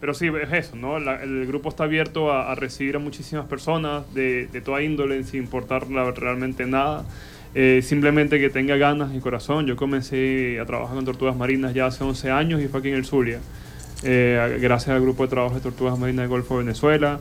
[0.00, 0.98] pero sí, es eso, ¿no?
[0.98, 5.22] La- el grupo está abierto a, a recibir a muchísimas personas de, de toda índole,
[5.24, 7.04] sin importar la- realmente nada.
[7.54, 9.66] Eh, simplemente que tenga ganas y corazón.
[9.66, 12.94] Yo comencé a trabajar con tortugas marinas ya hace 11 años y fue aquí en
[12.96, 13.38] el Zulia.
[14.02, 17.20] Eh, gracias al grupo de trabajo de tortugas marinas del Golfo de Venezuela,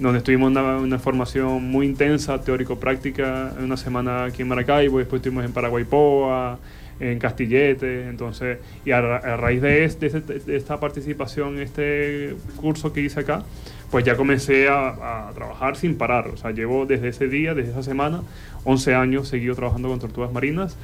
[0.00, 5.52] donde estuvimos una, formación muy intensa, teórico-práctica, una semana aquí en Maracaibo, después estuvimos en
[5.52, 6.58] Paraguaypoa,
[7.00, 13.20] en Castillete, entonces, y a, ra- a raíz de esta participación, este curso que hice
[13.20, 13.42] acá,
[13.90, 17.72] pues ya comencé a, a trabajar sin parar, o sea, llevo desde ese día, desde
[17.72, 18.22] esa semana,
[18.64, 20.76] 11 años seguido trabajando con tortugas marinas,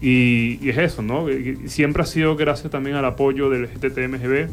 [0.00, 1.30] y, y es eso, ¿no?
[1.30, 4.48] Y- y Siempre ha sido gracias también al apoyo del GTTMGB,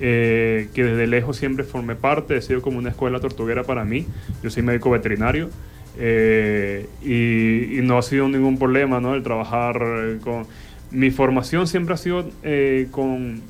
[0.00, 4.06] eh, que desde lejos siempre formé parte, ha sido como una escuela tortuguera para mí.
[4.42, 5.50] Yo soy médico veterinario
[5.98, 9.14] eh, y, y no ha sido ningún problema, ¿no?
[9.14, 10.46] El trabajar eh, con...
[10.90, 13.40] Mi formación siempre ha sido eh, con,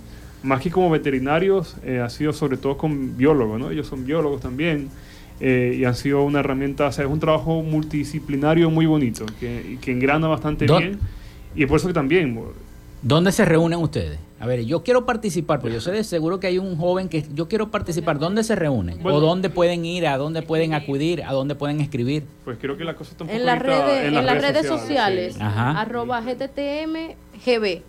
[0.42, 3.70] más que como veterinarios, eh, ha sido sobre todo con biólogos, ¿no?
[3.70, 4.88] Ellos son biólogos también.
[5.40, 9.78] eh, y han sido una herramienta, o sea, es un trabajo multidisciplinario muy bonito, que,
[9.80, 10.98] que engrana bastante ¿Dó- bien.
[11.54, 12.38] Y por eso que también,
[13.02, 14.18] ¿Dónde se reúnen ustedes?
[14.40, 17.24] A ver, yo quiero participar, porque yo sé de seguro que hay un joven que
[17.34, 18.18] yo quiero participar.
[18.18, 19.02] ¿Dónde se reúnen?
[19.02, 19.18] Bueno.
[19.18, 20.06] ¿O dónde pueden ir?
[20.06, 21.22] ¿A dónde pueden acudir?
[21.24, 22.24] ¿A dónde pueden escribir?
[22.44, 24.66] pues creo que la cosa está un poco En las ahorita redes, en las redes
[24.66, 25.36] sociales.
[25.40, 25.80] Ajá.
[25.80, 27.82] arroba GTTMGB.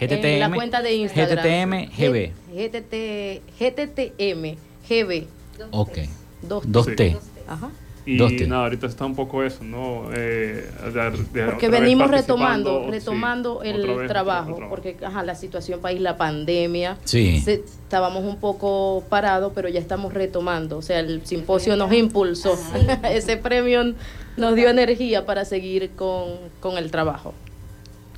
[0.00, 1.70] GTTM, en la cuenta de Instagram.
[1.70, 2.32] GTTMGB.
[2.52, 5.26] GTT, GTTMGB.
[5.70, 5.98] Ok.
[6.42, 6.94] Dos, Dos T.
[6.96, 7.16] T.
[7.46, 7.70] Ajá.
[8.04, 8.16] Y
[8.48, 10.10] nada, ahorita está un poco eso, ¿no?
[10.12, 15.34] Eh, de- de Porque venimos retomando, sí, retomando el vez, trabajo, otro porque ajá, la
[15.36, 17.40] situación país, la pandemia, Sí.
[17.40, 20.78] se- estábamos un poco parados, pero ya estamos retomando.
[20.78, 22.58] O sea, el simposio nos impulsó,
[23.04, 23.94] ese premio
[24.36, 27.34] nos dio energía para seguir con, con el trabajo.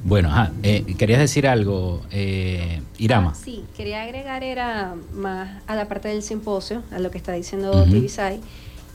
[0.02, 3.32] Bueno, ajá, eh, querías decir algo, eh, Irama.
[3.34, 7.32] Ah, sí, quería agregar era más a la parte del simposio, a lo que está
[7.32, 7.90] diciendo Ujú.
[7.90, 8.38] Tibisay,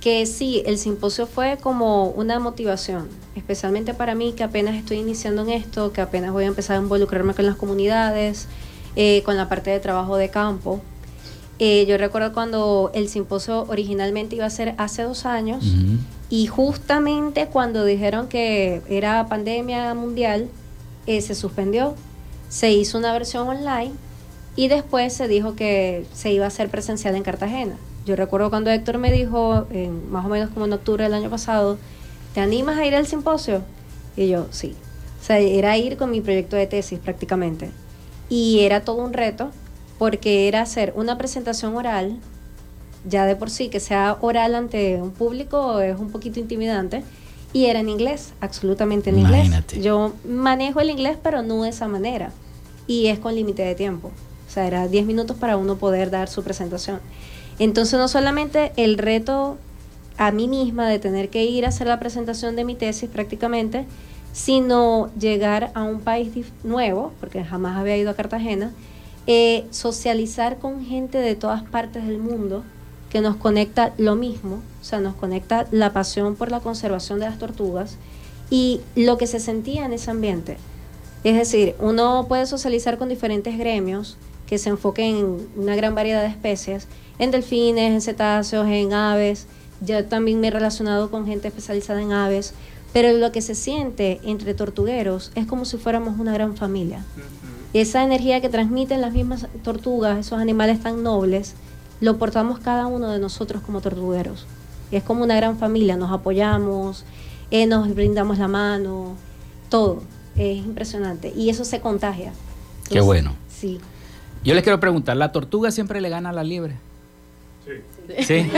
[0.02, 5.42] que sí, el simposio fue como una motivación, especialmente para mí que apenas estoy iniciando
[5.42, 8.48] en esto, que apenas voy a empezar a involucrarme con las comunidades,
[8.96, 10.82] eh, con la parte de trabajo de campo.
[11.60, 15.66] Eh, yo recuerdo cuando el simposio originalmente iba a ser hace dos años
[16.30, 20.48] y justamente cuando dijeron que era pandemia mundial,
[21.06, 21.96] eh, se suspendió,
[22.48, 23.92] se hizo una versión online
[24.56, 27.76] y después se dijo que se iba a hacer presencial en Cartagena.
[28.10, 31.30] Yo recuerdo cuando Héctor me dijo, en, más o menos como en octubre del año
[31.30, 31.78] pasado,
[32.34, 33.62] ¿te animas a ir al simposio?
[34.18, 34.76] Y yo, sí.
[35.22, 37.70] O sea, era ir con mi proyecto de tesis prácticamente.
[38.28, 39.52] Y era todo un reto
[40.00, 42.18] porque era hacer una presentación oral,
[43.06, 47.04] ya de por sí que sea oral ante un público es un poquito intimidante,
[47.54, 49.76] y era en inglés, absolutamente en Imagínate.
[49.76, 49.86] inglés.
[49.86, 52.32] Yo manejo el inglés, pero no de esa manera,
[52.88, 54.08] y es con límite de tiempo.
[54.48, 57.02] O sea, era 10 minutos para uno poder dar su presentación.
[57.60, 59.58] Entonces, no solamente el reto
[60.18, 63.86] a mí misma de tener que ir a hacer la presentación de mi tesis prácticamente,
[64.34, 66.30] sino llegar a un país
[66.64, 68.72] nuevo, porque jamás había ido a Cartagena,
[69.28, 72.64] eh, socializar con gente de todas partes del mundo
[73.10, 77.26] que nos conecta lo mismo, o sea, nos conecta la pasión por la conservación de
[77.26, 77.98] las tortugas
[78.50, 80.58] y lo que se sentía en ese ambiente.
[81.24, 84.18] Es decir, uno puede socializar con diferentes gremios
[84.50, 86.88] que se enfoque en una gran variedad de especies,
[87.20, 89.46] en delfines, en cetáceos, en aves.
[89.80, 92.56] Yo también me he relacionado con gente especializada en aves,
[92.92, 97.06] pero lo que se siente entre tortugueros es como si fuéramos una gran familia.
[97.74, 101.54] Esa energía que transmiten las mismas tortugas, esos animales tan nobles,
[102.02, 104.48] lo portamos cada uno de nosotros como tortugueros.
[104.90, 107.06] Y es como una gran familia, nos apoyamos,
[107.52, 109.14] eh, nos brindamos la mano,
[109.70, 110.02] todo.
[110.36, 111.32] Es impresionante.
[111.36, 112.34] Y eso se contagia.
[112.90, 113.36] Qué bueno.
[113.48, 113.80] Sí.
[114.44, 116.76] Yo les quiero preguntar, ¿la tortuga siempre le gana a la liebre?
[118.26, 118.50] Sí.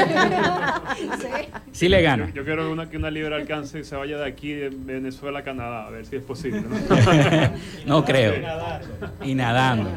[1.74, 2.28] Sí le gana.
[2.30, 4.70] Yo, yo quiero que una, que una libre alcance y se vaya de aquí, de
[4.70, 6.62] Venezuela a Canadá, a ver si es posible.
[6.62, 6.70] ¿no?
[7.86, 8.34] No creo.
[9.24, 9.90] Y nadando.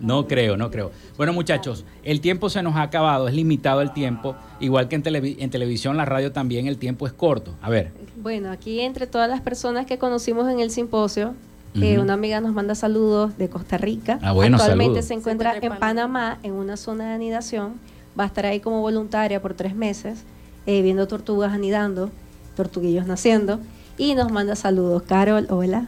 [0.00, 0.90] No creo, no creo.
[1.18, 4.34] Bueno, muchachos, el tiempo se nos ha acabado, es limitado el tiempo.
[4.58, 7.54] Igual que en, televi- en televisión, la radio también, el tiempo es corto.
[7.60, 11.34] A ver, Bueno, aquí entre todas las personas que conocimos en el simposio,
[11.74, 14.18] eh, una amiga nos manda saludos de Costa Rica.
[14.22, 15.04] Ah, bueno, Actualmente saludos.
[15.06, 17.74] se encuentra en Panamá, en una zona de anidación.
[18.18, 20.24] Va a estar ahí como voluntaria por tres meses,
[20.66, 22.10] eh, viendo tortugas anidando,
[22.56, 23.60] tortuguillos naciendo.
[23.98, 25.02] Y nos manda saludos.
[25.02, 25.86] Carol, hola.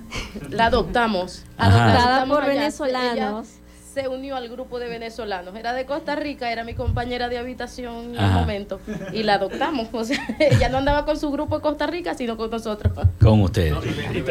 [0.50, 1.44] La adoptamos.
[1.56, 2.52] Adoptada Adoptada por allá.
[2.52, 3.48] venezolanos.
[3.48, 3.61] Ella
[3.92, 5.54] se unió al grupo de venezolanos.
[5.54, 8.40] Era de Costa Rica, era mi compañera de habitación en el Ajá.
[8.40, 8.80] momento.
[9.12, 9.88] Y la adoptamos.
[9.92, 12.92] O sea, ella no andaba con su grupo de Costa Rica, sino con nosotros.
[13.20, 13.74] con ustedes.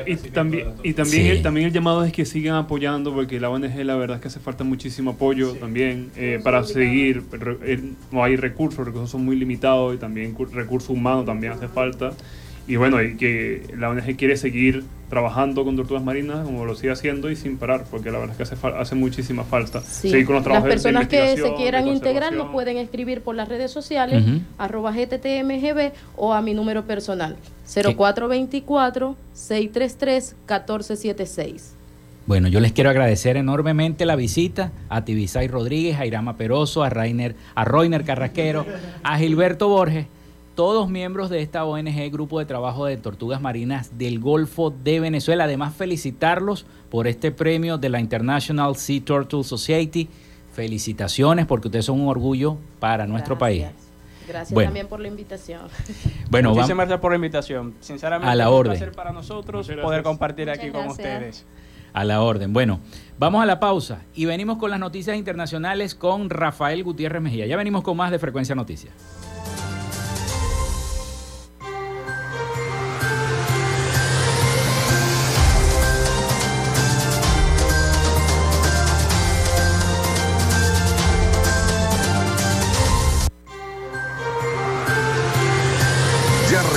[0.05, 1.29] Y, y también, y también, Sí.
[1.29, 4.27] el, también el llamado es que sigan apoyando, porque la ONG la verdad es que
[4.29, 7.23] hace falta muchísimo apoyo también eh, para seguir.
[7.31, 7.81] re-
[8.11, 11.67] no hay recursos, los recursos son muy limitados y también cu- recursos humanos también hace
[11.67, 12.11] falta.
[12.67, 16.91] Y bueno, y que la ONG quiere seguir trabajando con tortugas marinas como lo sigue
[16.93, 19.81] haciendo y sin parar, porque la verdad es que hace, hace muchísima falta.
[19.81, 20.09] Sí.
[20.09, 22.77] Seguir con los Las trabajos de- de personas que se quieran de integrar nos pueden
[22.77, 24.39] escribir por las redes sociales, Ujú.
[24.57, 27.35] arroba GTTMGB o a mi número personal,
[30.47, 31.73] 0424-633-1476.
[32.27, 36.89] Bueno, yo les quiero agradecer enormemente la visita a Tibisay Rodríguez, a Irama Peroso, a
[36.89, 38.65] Rainer, a Roiner Carraquero,
[39.03, 40.05] a Gilberto Borges,
[40.55, 45.45] todos miembros de esta ONG, Grupo de Trabajo de Tortugas Marinas del Golfo de Venezuela.
[45.45, 50.09] Además, felicitarlos por este premio de la International Sea Turtle Society.
[50.53, 53.65] Felicitaciones porque ustedes son un orgullo para nuestro país.
[54.27, 54.67] Gracias Bueno.
[54.67, 55.61] también por la invitación.
[56.29, 57.73] Bueno, Muchísimas vamos gracias por la invitación.
[57.79, 58.71] Sinceramente, A la es un orden.
[58.73, 61.45] placer para nosotros poder compartir aquí con ustedes.
[61.93, 62.53] a la orden.
[62.53, 62.79] Bueno,
[63.17, 67.45] vamos a la pausa y venimos con las noticias internacionales con Rafael Gutiérrez Mejía.
[67.47, 68.93] Ya venimos con más de Frecuencia Noticias.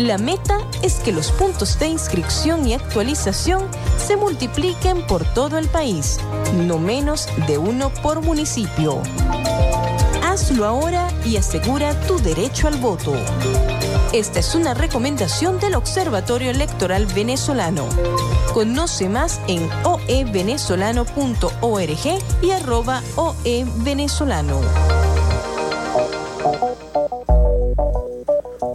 [0.00, 5.68] La meta es que los puntos de inscripción y actualización se multipliquen por todo el
[5.68, 6.16] país,
[6.54, 9.02] no menos de uno por municipio.
[10.24, 13.12] Hazlo ahora y asegura tu derecho al voto.
[14.14, 17.86] Esta es una recomendación del Observatorio Electoral Venezolano.
[18.54, 24.60] Conoce más en oevenezolano.org y arroba oevenezolano.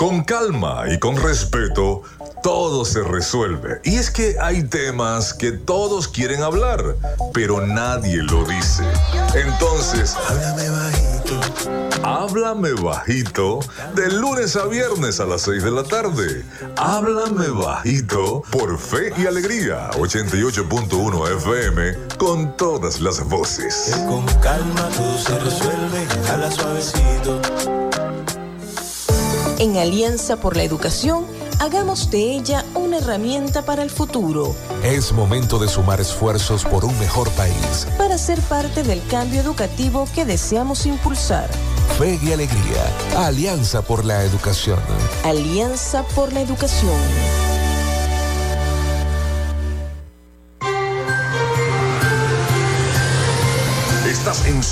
[0.05, 2.03] Con calma y con respeto,
[2.43, 3.81] todo se resuelve.
[3.83, 6.95] Y es que hay temas que todos quieren hablar,
[7.33, 8.83] pero nadie lo dice.
[9.33, 11.39] Entonces, háblame bajito.
[12.03, 13.61] Háblame bajito
[13.95, 16.45] de lunes a viernes a las 6 de la tarde.
[16.77, 23.99] Háblame bajito por Fe y Alegría 88.1 FM con todas las voces.
[24.07, 27.41] Con calma todo se resuelve, habla suavecito.
[29.57, 31.25] En Alianza por la Educación,
[31.59, 34.53] hagamos de ella una herramienta para el futuro,
[34.83, 37.87] Es momento de sumar esfuerzos por un mejor país.
[37.97, 41.49] para ser parte del cambio educativo que deseamos impulsar.
[41.97, 42.83] Fe y Alegría,
[43.17, 44.79] Alianza por la Educación.
[45.23, 46.91] Alianza por la Educación.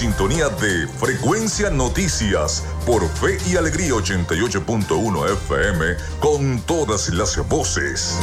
[0.04, 5.86] Sintonía de Frecuencia Noticias por Fe y Alegría 88.1 FM
[6.20, 8.20] con todas las voces.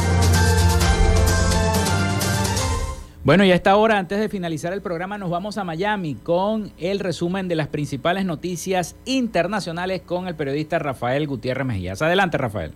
[3.23, 6.71] Bueno, y a esta hora, antes de finalizar el programa, nos vamos a Miami con
[6.77, 12.03] el resumen de las principales noticias internacionales con el periodista Rafael Gutiérrez Mejías.
[12.03, 12.73] Adelante, Rafael.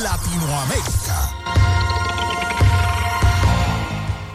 [0.00, 1.37] Latinoamérica.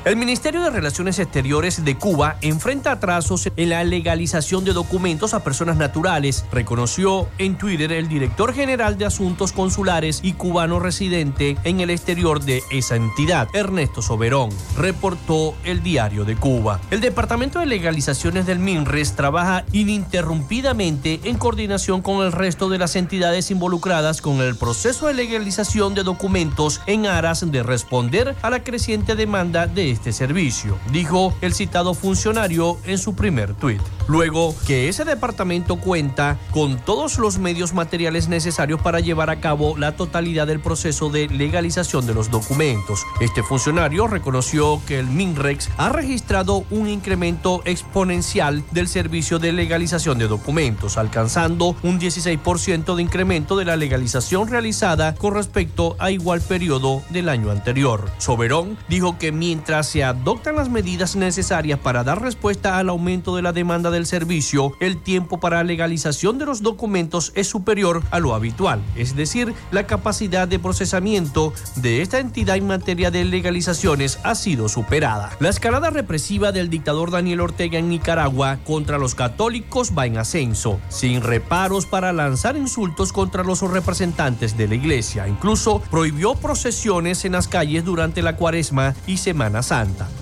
[0.06, 5.46] El Ministerio de Relaciones Exteriores de Cuba enfrenta atrasos en la legalización de documentos a
[5.46, 11.80] personas naturales, reconoció en Twitter el director general de Asuntos Consulares y cubano residente en
[11.80, 16.82] el exterior de esa entidad, Ernesto Soberón, reportó el Diario de Cuba.
[16.92, 22.98] El Departamento de Legalizaciones del MINRES trabaja ininterrumpidamente en coordinación con el resto de las
[22.98, 28.64] entidades involucradas con el proceso de legalización de documentos en aras de responder a la
[28.64, 33.82] creciente demanda de este servicio, dijo el citado funcionario en su primer tuit.
[34.08, 39.78] Luego que ese departamento cuenta con todos los medios materiales necesarios para llevar a cabo
[39.78, 43.04] la totalidad del proceso de legalización de los documentos.
[43.22, 50.18] Este funcionario reconoció que el MINREX ha registrado un incremento exponencial del servicio de legalización
[50.18, 56.42] de documentos, alcanzando un 16% de incremento de la legalización realizada con respecto a igual
[56.42, 58.10] periodo del año anterior.
[58.18, 63.42] Soberón dijo que mientras se adoptan las medidas necesarias para dar respuesta al aumento de
[63.42, 68.34] la demanda del servicio, el tiempo para legalización de los documentos es superior a lo
[68.34, 74.36] habitual, es decir, la capacidad de procesamiento de esta entidad en materia de legalizaciones ha
[74.36, 75.32] sido superada.
[75.40, 80.80] La escalada represiva del dictador Daniel Ortega en Nicaragua contra los católicos va en ascenso,
[80.90, 85.28] sin reparos para lanzar insultos contra los representantes de la iglesia.
[85.28, 89.73] Incluso prohibió procesiones en las calles durante la cuaresma y Semana Santa.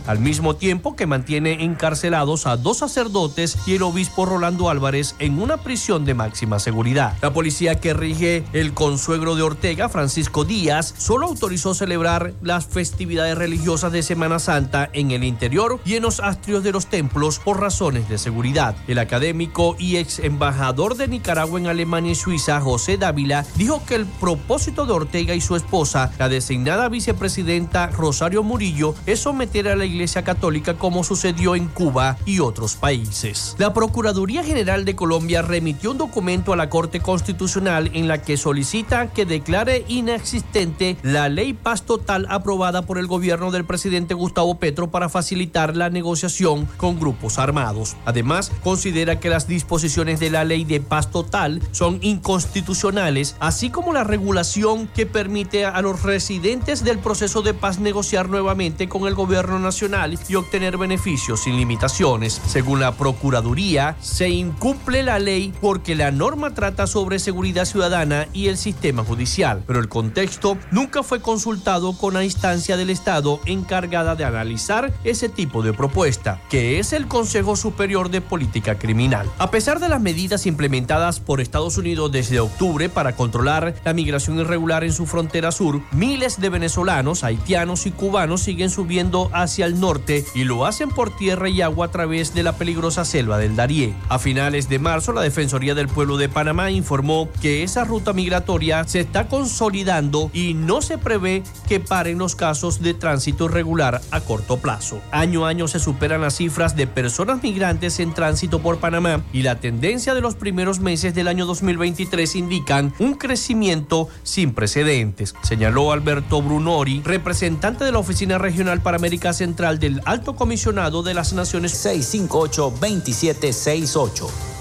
[0.07, 5.41] Al mismo tiempo que mantiene encarcelados a dos sacerdotes y el obispo Rolando Álvarez en
[5.41, 7.17] una prisión de máxima seguridad.
[7.21, 13.37] La policía que rige el consuegro de Ortega, Francisco Díaz, solo autorizó celebrar las festividades
[13.37, 17.59] religiosas de Semana Santa en el interior y en los astrios de los templos por
[17.59, 18.75] razones de seguridad.
[18.87, 23.95] El académico y ex embajador de Nicaragua en Alemania y Suiza, José Dávila, dijo que
[23.95, 29.75] el propósito de Ortega y su esposa, la designada vicepresidenta Rosario Murillo, es someter a
[29.75, 33.55] la Iglesia Católica como sucedió en Cuba y otros países.
[33.57, 38.37] La Procuraduría General de Colombia remitió un documento a la Corte Constitucional en la que
[38.37, 44.59] solicita que declare inexistente la ley paz total aprobada por el gobierno del presidente Gustavo
[44.59, 47.95] Petro para facilitar la negociación con grupos armados.
[48.05, 53.91] Además, considera que las disposiciones de la ley de paz total son inconstitucionales, así como
[53.91, 59.15] la regulación que permite a los residentes del proceso de paz negociar nuevamente con el
[59.15, 62.41] gobierno nacional y obtener beneficios sin limitaciones.
[62.47, 68.47] Según la Procuraduría, se incumple la ley porque la norma trata sobre seguridad ciudadana y
[68.47, 74.15] el sistema judicial, pero el contexto nunca fue consultado con la instancia del Estado encargada
[74.15, 79.29] de analizar ese tipo de propuesta, que es el Consejo Superior de Política Criminal.
[79.37, 84.39] A pesar de las medidas implementadas por Estados Unidos desde octubre para controlar la migración
[84.39, 89.79] irregular en su frontera sur, miles de venezolanos, haitianos y cubanos siguen subiendo hacia el
[89.79, 93.55] norte y lo hacen por tierra y agua a través de la peligrosa selva del
[93.55, 93.95] Darién.
[94.09, 98.83] A finales de marzo, la Defensoría del Pueblo de Panamá informó que esa ruta migratoria
[98.87, 104.21] se está consolidando y no se prevé que paren los casos de tránsito irregular a
[104.21, 105.01] corto plazo.
[105.11, 109.43] Año a año se superan las cifras de personas migrantes en tránsito por Panamá y
[109.43, 115.91] la tendencia de los primeros meses del año 2023 indican un crecimiento sin precedentes, señaló
[115.91, 118.99] Alberto Brunori, representante de la Oficina Regional para
[119.33, 124.60] Central del Alto Comisionado de las Naciones 658-2768.